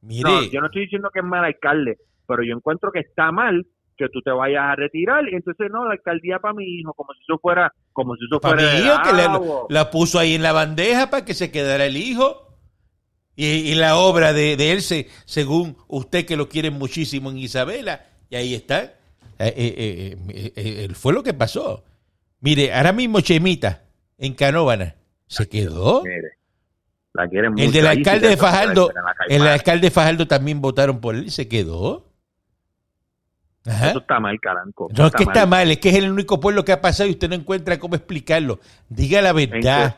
Mire, 0.00 0.22
No, 0.30 0.42
yo 0.44 0.60
no 0.60 0.66
estoy 0.66 0.82
diciendo 0.82 1.10
que 1.12 1.20
es 1.20 1.24
mal 1.24 1.44
alcalde, 1.44 1.98
pero 2.26 2.42
yo 2.42 2.54
encuentro 2.56 2.90
que 2.90 3.00
está 3.00 3.30
mal 3.30 3.66
que 3.96 4.08
tú 4.08 4.20
te 4.22 4.30
vayas 4.30 4.62
a 4.64 4.74
retirar 4.74 5.22
y 5.28 5.36
entonces 5.36 5.70
no, 5.70 5.84
la 5.86 5.92
alcaldía 5.92 6.38
para 6.38 6.54
mi 6.54 6.64
hijo, 6.64 6.92
como 6.94 7.12
si 7.12 7.20
eso 7.20 7.38
fuera, 7.38 7.72
como 7.92 8.16
si 8.16 8.24
eso 8.24 8.40
para 8.40 8.56
fuera 8.56 8.72
mi 8.72 8.78
hijo, 8.86 9.02
que 9.02 9.08
heredado. 9.10 9.66
la 9.68 9.90
puso 9.90 10.18
ahí 10.18 10.34
en 10.34 10.42
la 10.42 10.52
bandeja 10.52 11.10
para 11.10 11.24
que 11.24 11.34
se 11.34 11.50
quedara 11.52 11.84
el 11.86 11.96
hijo. 11.96 12.48
Y, 13.36 13.46
y 13.46 13.74
la 13.76 13.96
obra 13.96 14.32
de, 14.32 14.56
de 14.56 14.72
él, 14.72 14.82
se, 14.82 15.08
según 15.24 15.76
usted 15.88 16.26
que 16.26 16.36
lo 16.36 16.48
quiere 16.48 16.70
muchísimo 16.70 17.30
en 17.30 17.38
Isabela, 17.38 18.04
y 18.28 18.36
ahí 18.36 18.54
está. 18.54 18.82
Eh, 18.82 18.94
eh, 19.38 19.54
eh, 19.56 20.16
eh, 20.28 20.52
eh, 20.54 20.54
eh, 20.56 20.88
fue 20.94 21.12
lo 21.12 21.22
que 21.22 21.32
pasó. 21.32 21.84
Mire, 22.40 22.74
ahora 22.74 22.92
mismo 22.92 23.20
Chemita, 23.20 23.84
en 24.18 24.34
Canóvana, 24.34 24.96
se 25.26 25.48
quedó. 25.48 26.02
Mire, 26.02 26.32
La 27.14 27.28
quieren 27.28 27.52
mucho. 27.52 27.64
El 27.64 27.72
del 27.72 27.86
alcalde 27.86 28.28
de 28.28 28.36
Fajardo, 28.36 28.90
el 29.28 29.46
alcalde 29.46 29.88
de 29.88 29.90
Fajardo 29.90 30.26
también 30.26 30.60
votaron 30.60 31.00
por 31.00 31.14
él 31.14 31.26
y 31.26 31.30
se 31.30 31.48
quedó. 31.48 32.11
Ajá. 33.64 33.90
Eso 33.90 33.98
está 34.00 34.18
mal, 34.18 34.40
Calanco. 34.40 34.88
No 34.96 35.06
es 35.06 35.12
que 35.12 35.22
está 35.22 35.46
mal, 35.46 35.70
es 35.70 35.78
que 35.78 35.90
es 35.90 35.94
el 35.94 36.10
único 36.10 36.40
pueblo 36.40 36.64
que 36.64 36.72
ha 36.72 36.80
pasado 36.80 37.08
y 37.08 37.12
usted 37.12 37.28
no 37.28 37.36
encuentra 37.36 37.78
cómo 37.78 37.94
explicarlo. 37.94 38.58
Diga 38.88 39.22
la 39.22 39.30
¿En 39.30 39.36
qué 39.36 39.46
verdad. 39.46 39.94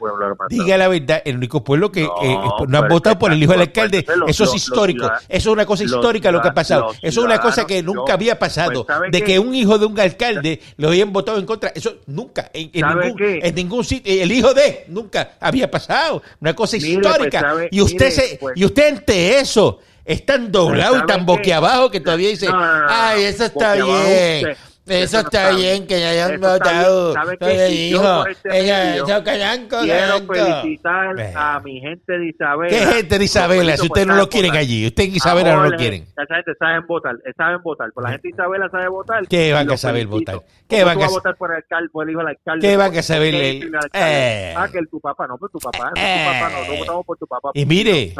Diga 0.50 0.76
la 0.76 0.88
verdad, 0.88 1.22
el 1.24 1.36
único 1.36 1.64
pueblo 1.64 1.90
que 1.90 2.02
No, 2.02 2.12
eh, 2.22 2.34
no, 2.34 2.56
pero 2.66 2.78
han 2.82 2.88
votado 2.88 3.18
por 3.18 3.32
el 3.32 3.42
hijo 3.42 3.52
del 3.52 3.62
alcalde, 3.62 4.02
pues, 4.02 4.18
los- 4.18 4.28
eso 4.30 4.44
es 4.44 4.54
histórico, 4.54 5.06
eso 5.06 5.16
es 5.28 5.46
una 5.46 5.64
cosa 5.64 5.82
histórica 5.84 6.30
lo 6.30 6.42
que 6.42 6.48
ha 6.48 6.54
pasado, 6.54 6.90
eso 7.00 7.20
es 7.20 7.24
una 7.24 7.40
cosa 7.40 7.66
que 7.66 7.82
nunca 7.82 8.08
yo- 8.08 8.12
había 8.14 8.38
pasado, 8.38 8.84
pues, 8.84 8.96
¿sabe 8.96 9.10
de 9.10 9.18
qué? 9.20 9.24
que 9.24 9.38
un 9.38 9.54
hijo 9.54 9.78
de 9.78 9.86
un 9.86 9.98
alcalde 9.98 10.60
lo 10.76 10.88
habían 10.88 11.12
votado 11.12 11.38
en 11.38 11.46
contra, 11.46 11.70
eso 11.74 11.96
nunca, 12.06 12.50
en, 12.52 12.70
en 12.72 12.80
¿Sabe 12.82 13.06
ningún, 13.06 13.22
en 13.22 13.54
ningún 13.54 13.84
sitio, 13.84 14.22
el 14.22 14.30
hijo 14.30 14.52
de, 14.52 14.84
nunca 14.88 15.32
había 15.40 15.70
pasado, 15.70 16.22
una 16.40 16.54
cosa 16.54 16.76
Mire, 16.76 16.98
pues, 17.00 17.06
histórica, 17.06 17.40
¿sabe? 17.40 17.68
y 17.72 17.80
usted 17.80 18.10
Mire, 18.10 18.10
se, 18.10 18.36
pues- 18.38 18.56
y 18.56 18.64
usted 18.66 18.88
ante 18.96 19.38
eso, 19.40 19.78
es 20.04 20.26
tan 20.26 20.50
doblado 20.52 20.96
y 20.96 20.98
¿sabe 21.00 21.12
tan 21.12 21.26
boquiabajo 21.26 21.90
que 21.90 22.00
todavía 22.00 22.28
dice, 22.28 22.46
No, 22.46 22.52
no, 22.58 22.78
no, 22.80 22.86
ay, 22.88 23.24
eso 23.24 23.44
está 23.44 23.74
bien. 23.74 23.86
usted. 23.86 24.56
Eso 24.86 25.20
está 25.20 25.48
bien 25.52 25.86
que 25.86 25.94
hayan 25.94 26.34
Eso 26.34 26.56
está 26.56 26.82
votado. 26.82 27.14
por 27.14 27.40
medio 27.40 28.26
eso 28.26 29.24
cañanco, 29.24 29.78
Quiero 29.80 30.26
felicitar 30.26 31.16
a 31.34 31.60
mi 31.60 31.80
gente 31.80 32.18
de 32.18 32.28
Isabela. 32.28 32.68
¿Qué 32.68 32.86
gente 32.94 33.18
de 33.18 33.24
Isabela? 33.24 33.76
Si 33.78 33.86
ustedes 33.86 34.06
no 34.06 34.14
lo 34.14 34.28
quieren 34.28 34.54
allí, 34.54 34.86
usted 34.86 35.04
en 35.04 35.16
Isabela 35.16 35.54
no 35.56 35.70
lo 35.70 35.76
quieren. 35.78 36.02
Esa 36.02 36.34
gente 36.34 36.52
sabe 36.58 36.80
votar, 36.86 37.14
eh, 37.24 37.32
saben 37.34 37.62
votar. 37.62 37.92
Pues 37.94 38.04
la 38.04 38.10
gente 38.10 38.28
de 38.28 38.34
Isabela 38.34 38.68
sabe 38.70 38.88
votar. 38.88 39.26
¿Qué 39.26 39.52
van 39.54 39.70
a 39.70 39.76
saber 39.78 40.06
votar? 40.06 40.40
¿Qué 40.68 40.80
¿Cómo 40.82 40.86
van 40.94 41.02
a 41.02 41.08
votar 41.08 41.36
por 41.36 41.50
el 41.50 41.56
alcalde, 41.56 41.88
por 41.90 42.04
el 42.04 42.10
hijo 42.10 42.18
del 42.18 42.28
alcalde? 42.28 42.68
¿Qué 42.68 42.76
van 42.76 42.90
¿Por 42.90 42.98
a 42.98 43.02
saber? 43.02 43.34
Eh. 43.34 44.54
Ah, 44.54 44.68
que 44.70 44.80
tu 44.90 45.00
papá, 45.00 45.26
no, 45.26 45.38
pues 45.38 45.50
tu 45.50 45.58
papá, 45.60 45.92
no, 45.94 46.02
Eh. 46.02 46.24
tu 46.26 46.32
papá, 46.42 46.52
no, 46.60 46.72
no 46.72 46.78
votamos 46.78 47.06
por 47.06 47.16
tu 47.16 47.26
papá. 47.26 47.50
Y 47.54 47.64
mire. 47.64 48.12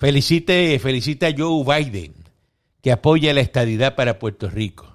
Felicite, 0.00 0.78
felicite 0.78 1.26
a 1.26 1.34
Joe 1.36 1.62
Biden, 1.64 2.14
que 2.82 2.90
apoya 2.90 3.32
la 3.34 3.42
estadidad 3.42 3.94
para 3.94 4.18
Puerto 4.18 4.48
Rico. 4.48 4.86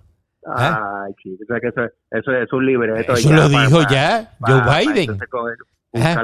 ¿Ah? 0.47 1.03
Ay, 1.07 1.13
chico, 1.21 1.43
o 1.43 1.47
sea 1.47 1.59
que 1.59 1.67
eso, 1.67 1.81
eso 2.11 2.31
es 2.31 2.51
un 2.53 2.65
libreto. 2.65 3.13
Eso 3.13 3.29
ya 3.29 3.35
lo 3.35 3.51
para- 3.51 3.65
dijo 3.65 3.77
para- 3.83 3.91
ya 3.91 4.31
para- 4.39 4.63
Joe 4.65 4.93
Biden. 4.93 5.17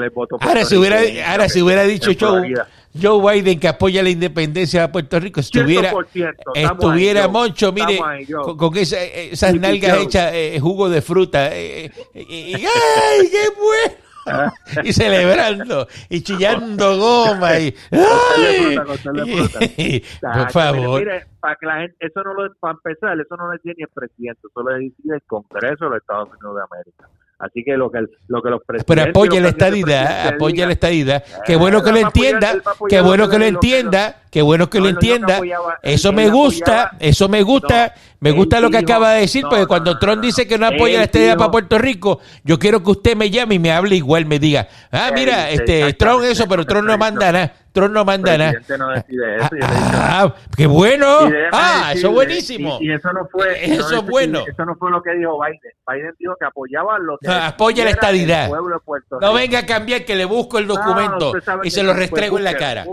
el 0.03 0.09
voto 0.09 0.37
Ahora 0.41 0.65
si 0.65 0.75
hubiera, 0.75 0.99
ahora 1.31 1.47
si 1.47 1.61
hubiera 1.61 1.83
dicho 1.83 2.11
Joe. 2.19 2.53
Joe 3.01 3.33
Biden 3.41 3.57
que 3.59 3.67
apoya 3.69 4.03
la 4.03 4.09
independencia 4.09 4.81
de 4.81 4.87
Puerto 4.89 5.17
Rico, 5.19 5.39
estuviera, 5.39 5.91
100%, 5.91 6.35
estamos 6.53 6.83
estuviera 6.83 7.23
ahí. 7.25 7.31
Moncho, 7.31 7.71
mire, 7.71 7.99
ahí, 8.05 8.25
con, 8.25 8.57
con 8.57 8.77
esa- 8.77 9.01
esas 9.01 9.53
Sí, 9.53 9.59
nalgas 9.59 9.93
Joe. 9.95 10.03
hechas 10.03 10.31
eh, 10.33 10.59
jugo 10.59 10.89
de 10.89 11.01
fruta. 11.01 11.55
eh, 11.55 11.85
eh, 11.85 11.91
eh, 12.13 12.25
eh, 12.53 12.53
¡Ay, 12.55 13.29
qué 13.31 13.47
bueno! 13.57 14.10
y 14.83 14.93
celebrando 14.93 15.87
y 16.09 16.21
chillando 16.21 16.97
goma 16.97 17.59
y 17.59 17.73
por 20.21 20.51
favor. 20.51 20.99
Mire, 20.99 21.25
para 21.39 21.55
que 21.55 21.65
la 21.65 21.79
gente, 21.81 21.95
eso 21.99 22.23
no 22.23 22.33
lo, 22.33 22.53
para 22.55 22.73
empezar, 22.73 23.19
eso 23.19 23.35
no 23.35 23.47
lo 23.47 23.51
decide 23.53 23.75
ni 23.77 23.83
el 23.83 23.89
presidente, 23.89 24.41
eso 24.47 24.61
lo 24.61 24.73
decide 24.75 25.15
el 25.15 25.21
Congreso 25.23 25.85
de 25.85 25.91
los 25.91 25.99
Estados 25.99 26.29
Unidos 26.29 26.55
de 26.55 26.61
América. 26.71 27.09
Así 27.41 27.63
que 27.63 27.75
lo 27.75 27.91
que, 27.91 27.99
lo 28.27 28.41
que 28.41 28.49
los 28.51 28.61
presidentes. 28.63 28.85
pero 28.85 29.09
apoya 29.09 29.41
la 29.41 29.49
estadidad 29.49 30.27
apoya 30.27 30.67
la 30.67 30.73
estadidad. 30.73 31.23
Qué 31.45 31.55
bueno 31.55 31.83
que 31.83 31.91
lo 31.91 31.97
entienda 31.97 32.55
qué 32.87 33.01
bueno 33.01 33.27
que 33.29 33.39
lo 33.39 33.45
entienda 33.45 34.21
qué 34.29 34.41
bueno 34.43 34.69
que 34.69 34.79
lo 34.79 34.89
entienda 34.89 35.41
eso 35.81 36.13
me 36.13 36.29
gusta 36.29 36.91
eso 36.99 37.27
me 37.29 37.41
gusta 37.41 37.95
me 38.19 38.31
gusta 38.31 38.59
lo 38.59 38.69
que 38.69 38.77
acaba 38.77 39.13
de 39.13 39.21
decir 39.21 39.43
porque 39.49 39.65
cuando 39.65 39.97
Trump 39.97 40.21
dice 40.21 40.47
que 40.47 40.59
no 40.59 40.67
apoya 40.67 40.99
la 40.99 41.05
estadidad 41.05 41.37
para 41.37 41.51
Puerto 41.51 41.77
Rico 41.79 42.19
yo 42.43 42.59
quiero 42.59 42.83
que 42.83 42.91
usted 42.91 43.15
me 43.15 43.31
llame 43.31 43.55
y 43.55 43.59
me 43.59 43.71
hable 43.71 43.95
igual 43.95 44.25
me 44.25 44.37
diga 44.37 44.67
ah 44.91 45.09
mira 45.13 45.49
este 45.49 45.93
Trump 45.93 46.23
eso 46.23 46.47
pero 46.47 46.65
Trump 46.65 46.87
no 46.87 46.97
manda 46.97 47.31
nada 47.31 47.53
Trump 47.71 47.93
no 47.93 48.03
manda 48.05 48.37
nada 48.37 48.53
no 48.77 48.89
decide 48.89 49.37
eso. 49.37 49.49
yo 49.51 49.57
le 49.57 49.65
he 49.65 49.77
dicho, 49.85 49.97
ah 49.97 50.35
qué 50.57 50.67
bueno 50.67 51.29
Y 51.29 51.33
ah 51.51 51.91
eso 51.93 52.07
es 52.07 52.13
buenísimo 52.13 52.77
Y, 52.81 52.89
y 52.89 52.93
eso 52.93 53.11
no 53.13 53.27
fue. 53.31 53.51
Eso 53.65 53.81
no 53.81 53.85
es 53.87 53.91
eso- 53.93 54.01
bueno. 54.03 54.43
Eso 54.47 54.65
no 54.65 54.75
fue 54.75 54.91
lo 54.91 55.01
que 55.01 55.11
dijo 55.13 55.39
Biden. 55.39 55.59
Biden 55.87 56.15
dijo 56.19 56.35
que 56.39 56.45
apoyaba 56.45 56.99
lo 56.99 57.17
que. 57.17 57.27
Ah, 57.29 57.47
apoya 57.47 57.83
la 57.83 57.91
estadidad. 57.91 58.49
no 59.21 59.33
venga 59.33 59.59
a 59.59 59.65
cambiar 59.65 60.03
que 60.05 60.15
le 60.15 60.25
busco 60.25 60.57
el 60.59 60.67
documento 60.67 61.17
No, 61.19 61.27
usted 61.27 61.41
sabe 61.43 61.67
y 61.67 61.71
se 61.71 61.83
lo 61.83 61.89
pues, 61.91 61.99
restrego 61.99 62.37
en 62.37 62.43
la 62.43 62.55
cara 62.55 62.85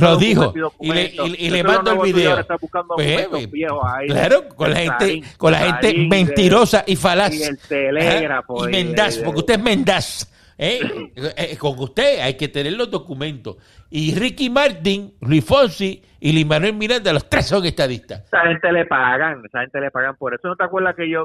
Lo 0.00 0.16
dijo, 0.16 0.52
y 0.80 0.92
le- 0.92 1.12
y- 1.14 1.62
mando 1.62 1.92
el 1.92 2.12
video. 2.12 2.46
Pues, 2.94 3.28
pues, 3.28 3.50
viejos 3.50 3.84
ahí. 3.84 4.08
Claro, 4.08 4.48
con 4.48 4.70
la 4.70 4.76
gente, 4.76 4.98
Tarín, 4.98 5.24
con 5.36 5.52
la 5.52 5.58
gente 5.58 5.80
Tarín, 5.88 6.08
mentirosa 6.08 6.84
y 6.86 6.96
falaz. 6.96 7.32
Y 7.34 7.42
el 7.42 7.58
telégrafo. 7.58 8.68
Y 8.68 8.72
mendaz, 8.72 9.18
porque 9.18 9.40
usted 9.40 9.54
es 9.54 9.62
mendaz. 9.62 10.26
¿Eh? 10.60 11.10
Eh, 11.36 11.56
Con 11.56 11.78
usted 11.78 12.20
hay 12.20 12.34
que 12.34 12.48
tener 12.48 12.74
los 12.74 12.90
documentos. 12.90 13.56
Y 13.88 14.14
Ricky 14.14 14.50
Martin, 14.50 15.14
Luis 15.20 15.44
Fonsi 15.44 16.02
y 16.20 16.32
Luis 16.32 16.46
Manuel 16.46 16.74
Miranda, 16.74 17.12
los 17.12 17.28
tres 17.28 17.46
son 17.46 17.64
estadistas. 17.64 18.24
Esa 18.26 18.42
gente 18.42 18.70
le 18.70 18.84
pagan, 18.84 19.42
esa 19.44 19.60
gente 19.60 19.80
le 19.80 19.90
pagan 19.90 20.16
por 20.16 20.34
eso. 20.34 20.48
¿No 20.48 20.56
te 20.56 20.64
acuerdas 20.64 20.94
que 20.94 21.10
yo, 21.10 21.24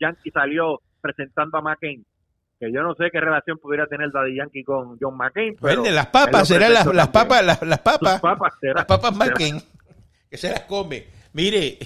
Yankee 0.00 0.30
salió 0.30 0.80
presentando 1.00 1.58
a 1.58 1.60
McCain? 1.60 2.04
Que 2.58 2.72
yo 2.72 2.82
no 2.82 2.94
sé 2.94 3.10
qué 3.12 3.20
relación 3.20 3.58
pudiera 3.58 3.86
tener 3.86 4.10
Daddy 4.12 4.36
Yankee 4.36 4.64
con 4.64 4.98
John 5.00 5.16
McCain, 5.16 5.56
pero... 5.60 5.80
Bueno, 5.80 5.94
las 5.94 6.06
papas 6.06 6.48
serán 6.48 6.74
las, 6.74 6.86
las 6.86 7.08
papas, 7.08 7.44
las, 7.44 7.62
las 7.62 7.78
papas. 7.78 8.20
Papas 8.20 8.54
Las 8.62 8.84
papas 8.84 9.16
McCain, 9.16 9.60
que 10.28 10.36
se 10.36 10.50
las 10.50 10.62
come. 10.62 11.06
Mire, 11.32 11.78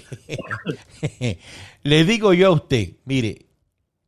le 1.83 2.05
digo 2.05 2.33
yo 2.33 2.49
a 2.49 2.53
usted, 2.53 2.89
mire, 3.05 3.47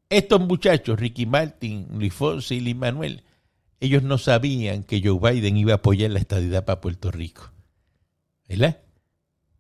estos 0.09 0.41
muchachos, 0.41 0.99
Ricky 0.99 1.27
Martin, 1.27 1.89
Luis 1.93 2.15
Fonsi 2.15 2.57
y 2.57 2.61
Luis 2.61 2.77
Manuel, 2.77 3.25
ellos 3.81 4.03
no 4.03 4.19
sabían 4.19 4.85
que 4.85 5.03
Joe 5.03 5.19
Biden 5.19 5.57
iba 5.57 5.73
a 5.73 5.77
apoyar 5.77 6.11
la 6.11 6.19
estadidad 6.19 6.65
para 6.65 6.81
Puerto 6.81 7.11
Rico. 7.11 7.51
¿Verdad? 8.49 8.79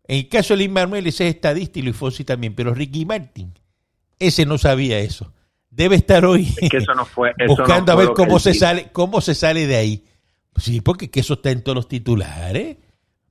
En 0.05 0.19
el 0.19 0.29
caso 0.29 0.55
de 0.55 0.59
Luis 0.59 0.71
Manuel, 0.71 1.07
ese 1.07 1.29
es 1.29 1.35
estadista 1.35 1.79
y 1.79 1.83
Luis 1.83 1.97
Fonsi 1.97 2.25
también, 2.25 2.55
pero 2.55 2.73
Ricky 2.75 3.05
Martin, 3.05 3.53
ese 4.19 4.47
no 4.47 4.57
sabía 4.59 4.99
eso. 5.01 5.33
Debe 5.69 5.97
estar 5.97 6.25
hoy 6.25 6.55
Es 6.61 6.71
que 6.71 6.79
eso 6.79 6.95
no 6.95 7.05
fue... 7.05 7.35
eso 7.37 7.49
buscando 7.49 7.93
no 7.93 7.93
a 7.93 7.97
fue 7.97 8.05
ver 8.05 8.07
lo 8.07 8.15
que 8.15 8.23
cómo 8.25 8.39
se 8.39 8.53
dijo. 8.53 8.61
sale, 8.61 8.89
cómo 8.93 9.21
se 9.21 9.35
sale 9.35 9.67
de 9.67 9.77
ahí. 9.77 10.05
Sí, 10.57 10.81
porque 10.81 11.11
que 11.11 11.21
eso 11.21 11.35
está 11.35 11.51
en 11.51 11.63
todos 11.63 11.77
los 11.77 11.89
titulares. 11.89 12.79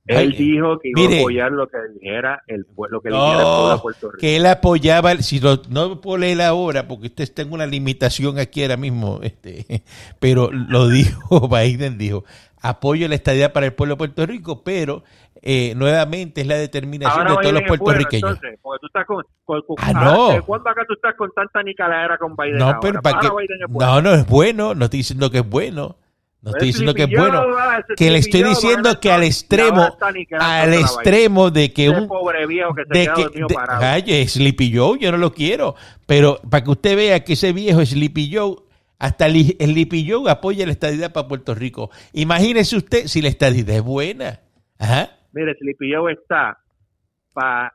Él 0.06 0.32
dijo 0.36 0.78
que 0.78 0.88
iba 0.90 1.00
Mire. 1.02 1.16
a 1.16 1.20
apoyar 1.20 1.52
lo 1.52 1.66
que 1.68 1.76
dijera 1.94 2.42
el, 2.46 2.64
que 2.64 2.70
dijera 2.70 2.74
pueblo 2.76 3.00
de 3.00 3.10
No, 3.74 3.82
Puerto 3.82 4.06
Rico. 4.10 4.18
que 4.20 4.36
él 4.36 4.46
apoyaba, 4.46 5.16
si 5.16 5.40
lo- 5.40 5.60
no 5.68 6.00
puedo 6.00 6.18
leer 6.18 6.42
ahora 6.42 6.86
porque 6.86 7.06
usted 7.08 7.24
está 7.24 7.42
en 7.42 7.52
una 7.52 7.66
limitación 7.66 8.38
aquí 8.38 8.62
ahora 8.62 8.76
mismo, 8.76 9.20
este, 9.22 9.82
pero 10.20 10.50
lo 10.52 10.88
dijo 10.88 11.48
Biden, 11.48 11.98
dijo, 11.98 12.24
apoyo 12.60 13.08
la 13.08 13.14
estadía 13.16 13.52
para 13.52 13.66
el 13.66 13.72
pueblo 13.72 13.94
de 13.94 13.98
Puerto 13.98 14.26
Rico, 14.26 14.62
pero 14.64 15.02
eh, 15.42 15.74
nuevamente 15.76 16.40
es 16.40 16.46
la 16.46 16.56
determinación 16.56 17.26
Ahora 17.26 17.30
de 17.36 17.36
todos 17.42 17.52
los 17.52 17.62
puertorriqueños. 17.68 18.30
entonces, 18.32 18.58
porque 18.62 18.78
tú 18.80 18.86
estás 18.86 19.06
con, 19.06 19.22
con- 19.44 19.62
con- 19.62 19.76
Ah, 19.78 19.92
no. 19.92 20.28
¿de 20.30 20.40
¿Cuándo 20.42 20.70
acá 20.70 20.82
tú 20.88 20.94
estás 20.94 21.14
con 21.16 21.30
tanta 21.32 21.62
nicaladera 21.62 22.16
con 22.18 22.34
Biden 22.34 22.58
no, 22.58 22.64
ahora? 22.66 22.78
pero 22.80 23.02
para 23.02 23.20
Biden 23.20 23.58
es 23.64 23.70
bueno. 23.70 23.92
no, 23.94 24.02
no 24.02 24.14
es 24.14 24.26
bueno, 24.26 24.74
no 24.74 24.84
estoy 24.86 24.98
diciendo 24.98 25.30
que 25.30 25.38
es 25.38 25.48
bueno, 25.48 25.96
no 26.42 26.50
estoy 26.50 26.68
Ese 26.68 26.78
diciendo 26.78 26.94
que 26.94 27.02
es 27.02 27.10
bueno, 27.10 27.42
ah, 27.58 27.82
que 27.96 28.10
le 28.10 28.18
estoy 28.18 28.42
diciendo 28.42 29.00
que 29.00 29.10
al 29.10 29.24
extremo, 29.24 29.96
al 30.38 30.74
extremo 30.74 31.50
de 31.50 31.72
que 31.72 31.90
un 31.90 32.06
pobre 32.06 32.46
viejo 32.46 32.74
que 32.74 32.84
se 32.84 32.98
de 32.98 33.06
que 33.14 33.40
de-. 33.40 33.56
Ay, 33.68 34.28
Sleepy 34.28 34.76
Joe, 34.76 34.98
yo 34.98 35.10
no 35.10 35.18
lo 35.18 35.32
quiero, 35.32 35.74
pero 36.06 36.40
para 36.48 36.62
que 36.62 36.70
usted 36.70 36.96
vea 36.96 37.24
que 37.24 37.32
ese 37.32 37.52
viejo 37.52 37.84
Sleepy 37.84 38.32
Joe, 38.32 38.56
hasta 38.98 39.26
el 39.26 39.56
Sleepy 39.58 40.08
Joe 40.08 40.30
apoya 40.30 40.66
la 40.66 40.72
estadidad 40.72 41.12
para 41.12 41.26
Puerto 41.26 41.54
Rico. 41.54 41.90
Imagínese 42.12 42.76
usted 42.76 43.06
si 43.06 43.22
la 43.22 43.28
estadidad 43.28 43.76
es 43.76 43.82
buena. 43.82 44.40
Ajá. 44.78 45.10
Mire, 45.32 45.54
Sleepy 45.58 45.92
Joe 45.92 46.12
está 46.12 46.58
para 47.32 47.74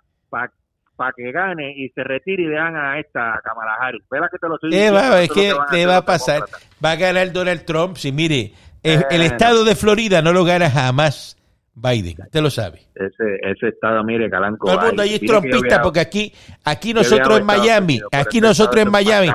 pa, 0.95 1.05
pa 1.05 1.13
que 1.15 1.31
gane 1.31 1.73
y 1.75 1.89
se 1.89 2.03
retire 2.03 2.43
y 2.43 2.47
dejan 2.47 2.75
a 2.75 2.99
esta 2.99 3.39
Kamala 3.43 3.75
Harris. 3.79 4.03
Vela 4.09 4.29
que 4.31 4.37
te 4.37 4.47
lo 4.47 4.55
estoy 4.55 4.69
¿Qué 4.71 4.75
diciendo, 4.75 4.99
va, 4.99 5.21
es 5.21 5.31
que, 5.31 5.47
es 5.47 5.51
lo 5.53 5.57
van 5.59 5.67
¿qué 5.69 5.75
hacer 5.77 5.89
va 5.89 5.97
a 5.97 6.05
pasar? 6.05 6.43
Va 6.83 6.91
a 6.91 6.95
ganar 6.95 7.31
Donald 7.31 7.65
Trump. 7.65 7.97
Si 7.97 8.11
mire, 8.11 8.53
el, 8.83 9.05
el 9.09 9.21
estado 9.21 9.63
de 9.63 9.75
Florida 9.75 10.21
no 10.21 10.33
lo 10.33 10.43
gana 10.43 10.69
jamás 10.69 11.37
Biden. 11.73 12.17
Usted 12.25 12.41
lo 12.41 12.49
sabe. 12.49 12.81
Ese, 12.95 13.35
ese 13.43 13.69
estado, 13.69 14.03
mire, 14.03 14.29
Calanco. 14.29 14.67
Todo 14.67 14.79
el 14.79 14.87
mundo 14.87 15.03
allí 15.03 15.15
es 15.15 15.21
trompista 15.21 15.81
porque 15.81 15.99
aquí, 15.99 16.33
aquí 16.63 16.93
nosotros 16.93 17.39
en 17.39 17.45
Miami, 17.45 17.93
Unidos, 17.95 18.09
aquí 18.11 18.41
nosotros 18.41 18.85
en 18.85 18.91
Miami, 18.91 19.29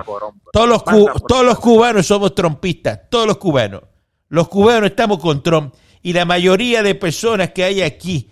todos 0.53 0.69
los, 0.69 0.85
todos 0.85 1.45
los 1.45 1.59
cubanos 1.59 2.07
somos 2.07 2.35
trompistas, 2.35 3.09
todos 3.09 3.27
los 3.27 3.39
cubanos. 3.39 3.83
Los 4.29 4.49
cubanos 4.49 4.91
estamos 4.91 5.19
con 5.19 5.43
Trump 5.43 5.75
y 6.03 6.13
la 6.13 6.25
mayoría 6.25 6.83
de 6.83 6.95
personas 6.95 7.51
que 7.51 7.65
hay 7.65 7.83
aquí 7.83 8.31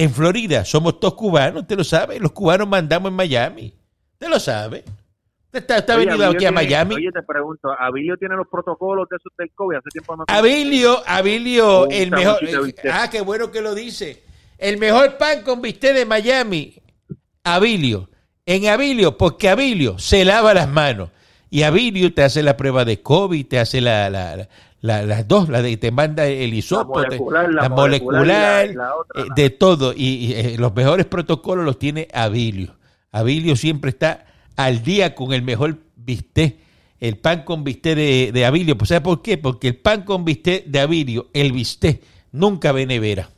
en 0.00 0.12
Florida 0.12 0.64
somos 0.64 1.00
todos 1.00 1.14
cubanos, 1.14 1.62
usted 1.62 1.76
lo 1.76 1.82
sabe, 1.82 2.20
los 2.20 2.30
cubanos 2.30 2.68
mandamos 2.68 3.10
en 3.10 3.16
Miami, 3.16 3.74
usted 4.12 4.28
lo 4.28 4.38
sabe. 4.38 4.84
Usted 5.46 5.58
está, 5.60 5.78
está 5.78 5.96
Oye, 5.96 6.04
venido 6.06 6.24
Abilio 6.26 6.38
aquí 6.38 6.46
a 6.46 6.52
Miami. 6.52 6.94
Oye, 6.94 7.10
te 7.10 7.22
pregunto, 7.22 7.68
¿Abilio 7.76 8.16
tiene 8.16 8.36
los 8.36 8.46
protocolos 8.48 9.08
de 9.08 9.16
esos 9.16 9.32
del 9.36 9.50
COVID? 9.54 9.78
Hace 9.78 9.88
tiempo 9.90 10.14
no 10.16 10.24
Abilio, 10.28 11.02
Abilio, 11.06 11.88
el 11.90 12.10
mejor. 12.10 12.38
bistec. 12.64 12.90
Ah, 12.92 13.08
qué 13.10 13.22
bueno 13.22 13.50
que 13.50 13.60
lo 13.60 13.74
dice. 13.74 14.22
El 14.56 14.76
mejor 14.78 15.16
pan 15.16 15.42
con 15.42 15.60
bistec 15.62 15.94
de 15.94 16.04
Miami, 16.06 16.74
Abilio. 17.44 18.08
En 18.46 18.68
Abilio, 18.68 19.16
porque 19.16 19.48
Abilio 19.48 19.98
se 19.98 20.24
lava 20.24 20.54
las 20.54 20.68
manos. 20.68 21.10
Y 21.50 21.62
Abilio 21.62 22.12
te 22.14 22.22
hace 22.22 22.42
la 22.42 22.56
prueba 22.56 22.84
de 22.84 23.00
COVID, 23.02 23.46
te 23.46 23.58
hace 23.58 23.80
la, 23.80 24.08
la, 24.10 24.36
la- 24.36 24.48
las 24.80 25.26
dos, 25.26 25.48
la 25.48 25.60
de 25.62 25.76
te 25.76 25.90
manda 25.90 26.26
el 26.26 26.54
hisopo, 26.54 27.00
La 27.00 27.06
molecular, 27.08 27.52
la 27.52 27.62
la 27.62 27.68
molecular 27.68 28.20
molecular, 28.22 28.64
y 28.64 28.68
la- 28.68 28.72
y 28.72 28.76
la 28.76 28.94
otra, 28.96 29.22
eh, 29.22 29.26
la- 29.28 29.34
de 29.34 29.50
todo. 29.50 29.92
Y, 29.96 30.04
y, 30.06 30.32
eh, 30.34 30.56
los 30.58 30.74
mejores 30.74 31.06
protocolos 31.06 31.64
los 31.64 31.78
tiene 31.78 32.06
Abilio. 32.12 32.76
Abilio 33.10 33.56
siempre 33.56 33.90
está 33.90 34.26
al 34.56 34.82
día 34.82 35.14
con 35.14 35.32
el 35.32 35.42
mejor 35.42 35.78
bistec, 35.96 36.56
el 37.00 37.16
pan 37.18 37.42
con 37.44 37.64
bistec 37.64 37.96
de, 37.96 38.30
de 38.32 38.44
Abilio. 38.46 38.76
Pues 38.78 38.88
¿sabe 38.88 39.00
por 39.00 39.22
qué? 39.22 39.38
Porque 39.38 39.68
el 39.68 39.76
pan 39.76 40.02
con 40.02 40.24
bistec 40.24 40.64
de 40.66 40.80
Abilio, 40.80 41.28
el 41.32 41.52
bistec, 41.52 42.02
nunca 42.32 42.72
ve 42.72 42.86
nevera. 42.86 43.30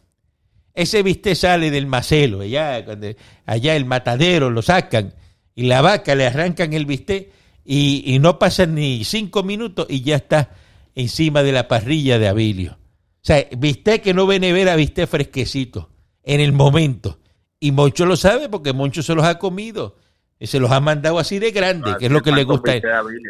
Ese 0.74 1.02
bistec 1.02 1.34
sale 1.34 1.70
del 1.70 1.86
macelo, 1.86 2.40
allá, 2.40 2.84
cuando- 2.84 3.08
allá 3.46 3.76
el 3.76 3.84
matadero 3.86 4.50
lo 4.50 4.62
sacan 4.62 5.14
y 5.54 5.64
la 5.64 5.80
vaca 5.82 6.14
le 6.14 6.26
arrancan 6.26 6.72
el 6.72 6.86
bistec 6.86 7.28
y, 7.64 8.02
y 8.06 8.18
no 8.18 8.38
pasan 8.38 8.74
ni 8.74 9.04
cinco 9.04 9.42
minutos 9.42 9.86
y 9.88 10.02
ya 10.02 10.16
está 10.16 10.50
encima 10.94 11.42
de 11.42 11.52
la 11.52 11.68
parrilla 11.68 12.18
de 12.18 12.28
Abilio. 12.28 12.72
O 12.72 13.22
sea, 13.22 13.46
bistec 13.56 14.02
que 14.02 14.14
no 14.14 14.26
ve 14.26 14.40
nevera, 14.40 14.76
bistec 14.76 15.08
fresquecito, 15.08 15.90
en 16.22 16.40
el 16.40 16.52
momento. 16.52 17.18
Y 17.58 17.72
Moncho 17.72 18.06
lo 18.06 18.16
sabe 18.16 18.48
porque 18.48 18.72
Moncho 18.72 19.02
se 19.02 19.14
los 19.14 19.24
ha 19.24 19.38
comido. 19.38 19.96
Y 20.42 20.46
se 20.46 20.58
los 20.58 20.70
ha 20.70 20.80
mandado 20.80 21.18
así 21.18 21.38
de 21.38 21.50
grande, 21.50 21.90
Ah, 21.90 21.96
que 21.98 22.06
es 22.06 22.10
lo 22.12 22.22
que 22.22 22.32
le 22.32 22.44
gusta. 22.44 22.72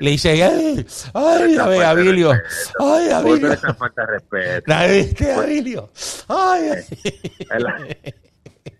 Le 0.01 0.11
dice, 0.13 0.31
ay, 0.31 0.41
ay, 1.13 1.57
a 1.57 1.67
ver, 1.67 1.83
Abilio, 1.83 2.31
ay, 2.79 3.11
Abilio, 3.11 3.57
falta 3.77 4.07
respeto. 4.07 4.63
la 4.69 4.87
viste, 4.87 5.33
Abilio, 5.33 5.91
ay, 6.29 6.71
ay. 6.71 8.13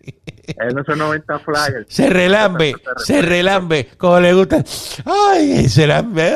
Él, 0.47 0.55
él 0.69 0.75
no 0.75 0.83
son 0.83 0.97
90 0.99 1.39
flyers. 1.39 1.85
Se 1.89 2.09
relambe, 2.09 2.75
se 2.97 3.21
relambe, 3.21 3.89
como 3.97 4.19
le 4.19 4.33
gusta. 4.33 4.63
Ay, 5.05 5.67
se 5.69 5.87
lambe. 5.87 6.31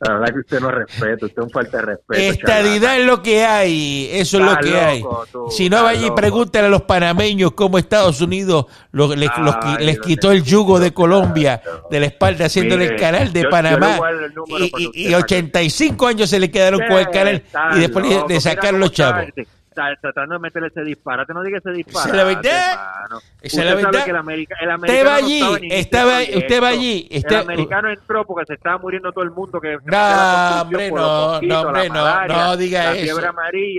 La 0.00 0.12
verdad 0.18 0.34
que 0.34 0.38
usted 0.40 0.60
no 0.60 0.70
respeta, 0.70 1.26
usted 1.26 1.38
es 1.38 1.44
un 1.44 1.50
falta 1.50 1.78
de 1.78 1.82
respeto. 1.86 2.20
Estadidad 2.20 2.98
es 3.00 3.06
lo 3.06 3.22
que 3.22 3.44
hay, 3.44 4.08
eso 4.12 4.38
es 4.38 4.44
lo 4.44 4.58
que 4.58 4.78
hay. 4.78 5.02
tú, 5.32 5.46
Si 5.50 5.70
no, 5.70 5.82
vaya 5.84 6.06
y 6.06 6.10
pregúntale 6.10 6.66
a 6.66 6.70
los 6.70 6.82
panameños 6.82 7.52
cómo 7.52 7.78
Estados 7.78 8.20
Unidos 8.20 8.66
les, 8.92 9.30
los 9.38 9.56
quitó 10.04 10.32
el 10.32 10.42
yugo 10.44 10.78
de 10.78 10.92
Colombia 10.92 11.62
de 11.90 12.00
la 12.00 12.06
espalda 12.06 12.44
haciéndole 12.46 12.84
el 12.86 12.96
canal 12.96 13.32
de 13.32 13.42
yo- 13.42 13.50
Panamá. 13.50 13.98
Y, 14.58 14.64
y- 14.64 14.86
usted 14.86 14.90
y 14.94 15.04
saque. 15.04 15.16
85 15.16 16.06
años 16.06 16.30
se 16.30 16.38
le 16.38 16.50
quedaron 16.50 16.80
con 16.86 16.98
el 16.98 17.10
canal 17.10 17.42
y 17.74 17.78
después 17.80 18.04
le- 18.06 18.14
loco, 18.14 18.28
le 18.28 18.34
mira 18.34 18.40
sacaron 18.40 18.80
los 18.80 18.92
chavos. 18.92 19.24
Tratando 20.00 20.34
de 20.34 20.38
meterle 20.40 20.68
ese 20.68 20.82
disparate, 20.82 21.32
no 21.32 21.42
diga 21.42 21.58
ese 21.58 21.70
disparate. 21.70 22.10
Esa 22.10 22.16
es 22.16 22.16
la 22.16 22.24
verdad. 22.24 22.72
hermano. 22.72 23.18
Esa 23.18 23.46
es 23.46 23.52
Usted 23.52 23.64
la 23.64 23.70
sabe 23.70 23.82
verdad. 23.84 24.04
que 24.04 24.10
el, 24.10 24.16
el 24.16 24.42
Usted 24.42 24.66
va 24.66 24.74
americano 24.74 25.10
no 25.10 25.14
allí, 25.16 25.68
estaba 25.70 26.20
estaba- 26.22 26.38
usted 26.38 26.62
va 26.62 26.68
allí, 26.68 27.08
el 27.10 27.34
americano 27.36 27.90
entró 27.90 28.24
porque 28.26 28.46
se 28.46 28.54
estaba 28.54 28.78
muriendo 28.78 29.12
todo 29.12 29.24
el 29.24 29.30
mundo. 29.30 29.60
Que 29.60 29.76
No, 29.84 30.60
hombre, 30.62 30.90
no, 30.90 31.40
no, 31.40 31.60
hombre, 31.60 31.88
no, 31.90 32.56
diga 32.56 32.94
eso. 32.96 33.20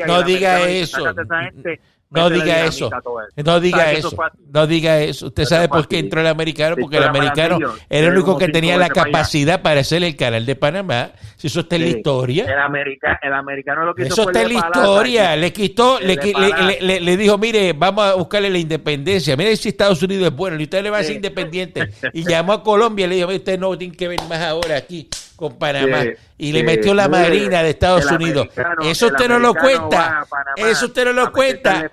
No 0.07 0.23
diga 0.23 0.55
americano 0.55 0.65
eso. 0.65 1.03
"Sácate 1.03 1.21
a 1.21 1.23
esa 1.23 1.41
gente, 1.51 1.81
No 2.09 2.29
diga 2.29 2.65
eso. 2.65 2.89
a 2.93 3.01
todo 3.01 3.21
eso". 3.21 3.31
No 3.43 3.59
diga 3.59 3.77
¿Sabes 3.79 3.93
que 3.93 3.99
eso. 3.99 4.17
No 4.53 4.67
diga 4.67 4.99
eso. 5.01 5.27
Usted 5.27 5.45
sabe 5.45 5.67
por 5.67 5.87
qué 5.87 5.99
entró 5.99 6.21
el 6.21 6.27
americano, 6.27 6.75
porque 6.79 6.97
el 6.97 7.03
americano 7.03 7.59
era 7.89 8.07
el 8.07 8.13
único 8.13 8.37
que 8.37 8.47
tenía 8.49 8.77
la 8.77 8.89
capacidad 8.89 9.61
para 9.61 9.81
hacer 9.81 10.03
el 10.03 10.15
canal 10.15 10.45
de 10.45 10.55
Panamá. 10.55 11.11
Si 11.35 11.47
eso 11.47 11.59
está 11.61 11.75
en 11.75 11.81
la 11.83 11.87
historia. 11.89 12.45
El, 12.45 12.59
america- 12.59 13.19
el 13.21 13.33
americano 13.33 13.85
lo 13.85 13.93
que 13.93 14.03
hizo 14.03 14.13
Eso 14.13 14.29
está 14.29 14.41
en 14.41 14.53
la 14.53 14.59
historia. 14.59 15.35
Le 15.35 15.53
quitó, 15.53 15.99
le, 15.99 17.17
dijo, 17.17 17.37
mire, 17.37 17.73
vamos 17.73 18.05
a 18.05 18.15
buscarle 18.15 18.49
la 18.49 18.57
independencia. 18.57 19.35
Mire 19.35 19.55
si 19.55 19.69
Estados 19.69 20.01
Unidos 20.01 20.27
es 20.27 20.35
bueno 20.35 20.59
y 20.59 20.63
usted 20.63 20.81
le 20.83 20.89
va 20.89 20.99
a 20.99 21.03
ser 21.03 21.15
independiente. 21.15 21.89
Y 22.13 22.23
llamó 22.27 22.53
a 22.53 22.63
Colombia 22.63 23.05
y 23.05 23.09
le 23.09 23.15
dijo, 23.15 23.27
"Mire, 23.27 23.37
usted 23.39 23.59
no 23.59 23.77
tiene 23.77 23.95
que 23.95 24.07
ver 24.07 24.19
más 24.29 24.39
ahora 24.39 24.77
aquí 24.77 25.09
con 25.37 25.57
Panamá. 25.57 26.03
Y 26.39 26.51
le 26.51 26.63
metió 26.63 26.93
la 26.93 27.07
marina 27.07 27.63
de 27.63 27.69
Estados 27.71 28.05
Unidos. 28.11 28.47
Eso 28.83 29.07
usted 29.07 29.29
no 29.29 29.39
lo 29.39 29.53
cuenta. 29.53 30.25
Panamá 30.29 30.53
Eso 30.57 30.87
usted 30.87 31.05
no 31.05 31.13
lo 31.13 31.31
cuenta. 31.31 31.89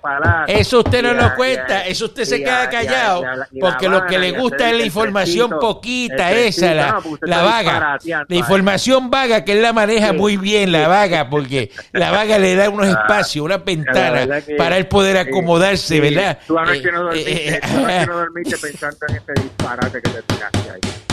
Eso 0.47 0.79
usted 0.79 1.03
no 1.03 1.13
lo 1.13 1.35
cuenta. 1.35 1.85
Eso 1.85 2.05
usted 2.05 2.25
se 2.25 2.43
queda 2.43 2.69
callado. 2.69 3.23
Porque 3.59 3.87
lo 3.87 4.05
que 4.05 4.19
le 4.19 4.31
gusta 4.31 4.65
es 4.69 4.73
la 4.73 4.79
el 4.81 4.85
información 4.85 5.49
poquita 5.51 6.31
esa, 6.31 6.73
la, 6.73 7.01
la 7.21 7.41
vaga. 7.43 7.99
La 8.27 8.35
información 8.35 9.09
vaga, 9.09 9.45
que 9.45 9.53
él 9.53 9.61
la 9.61 9.73
maneja 9.73 10.11
muy 10.11 10.37
bien, 10.37 10.71
la 10.71 10.87
vaga, 10.87 11.29
porque 11.29 11.71
la 11.93 12.11
vaga 12.11 12.37
le 12.39 12.55
da 12.55 12.69
unos 12.69 12.87
Ah, 12.87 13.01
espacios, 13.01 13.45
una 13.45 13.57
la 13.57 13.63
ventana 13.63 14.11
verdad 14.11 14.43
que- 14.43 14.55
para 14.55 14.77
él 14.77 14.87
poder 14.87 15.17
acomodarse. 15.17 15.99
¿verdad? 15.99 16.39
Tú 16.47 16.57
anoche 16.57 16.79
Eh, 17.13 17.49
eh, 17.55 17.61
tú 17.61 17.77
anoche 17.85 18.05
no 18.07 18.17
dormiste 18.17 18.57
pensando 18.57 18.97
en 19.09 19.15
este 19.15 19.33
disparate 19.41 20.01
que 20.01 20.09
te 20.09 20.21
tiraste 20.23 20.71
ahí. 20.71 21.04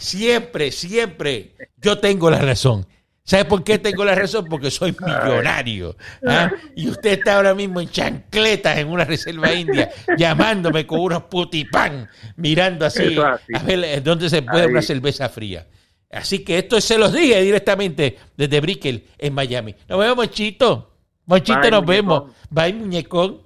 Siempre, 0.00 0.72
siempre 0.72 1.52
yo 1.76 1.98
tengo 1.98 2.30
la 2.30 2.38
razón. 2.38 2.86
¿Sabe 3.22 3.44
por 3.44 3.62
qué 3.62 3.78
tengo 3.78 4.02
la 4.02 4.14
razón? 4.14 4.46
Porque 4.48 4.70
soy 4.70 4.96
millonario. 4.98 5.94
¿ah? 6.26 6.50
Y 6.74 6.88
usted 6.88 7.18
está 7.18 7.36
ahora 7.36 7.54
mismo 7.54 7.80
en 7.80 7.90
chancletas 7.90 8.78
en 8.78 8.88
una 8.88 9.04
reserva 9.04 9.52
india, 9.52 9.90
llamándome 10.16 10.86
con 10.86 11.00
unos 11.00 11.24
putipán, 11.24 12.08
mirando 12.36 12.86
así, 12.86 13.16
a 13.18 13.62
ver 13.62 14.02
dónde 14.02 14.30
se 14.30 14.40
puede 14.42 14.62
Ahí. 14.64 14.70
una 14.70 14.82
cerveza 14.82 15.28
fría. 15.28 15.66
Así 16.10 16.40
que 16.40 16.58
esto 16.58 16.80
se 16.80 16.96
los 16.98 17.12
dije 17.12 17.40
directamente 17.42 18.18
desde 18.36 18.60
Brickell 18.60 19.04
en 19.18 19.34
Miami. 19.34 19.76
Nos 19.86 20.00
vemos, 20.00 20.16
Monchito. 20.16 20.94
Monchito, 21.26 21.60
Bye, 21.60 21.70
nos 21.70 21.86
vemos. 21.86 22.32
Bye, 22.48 22.72
muñecón. 22.72 23.42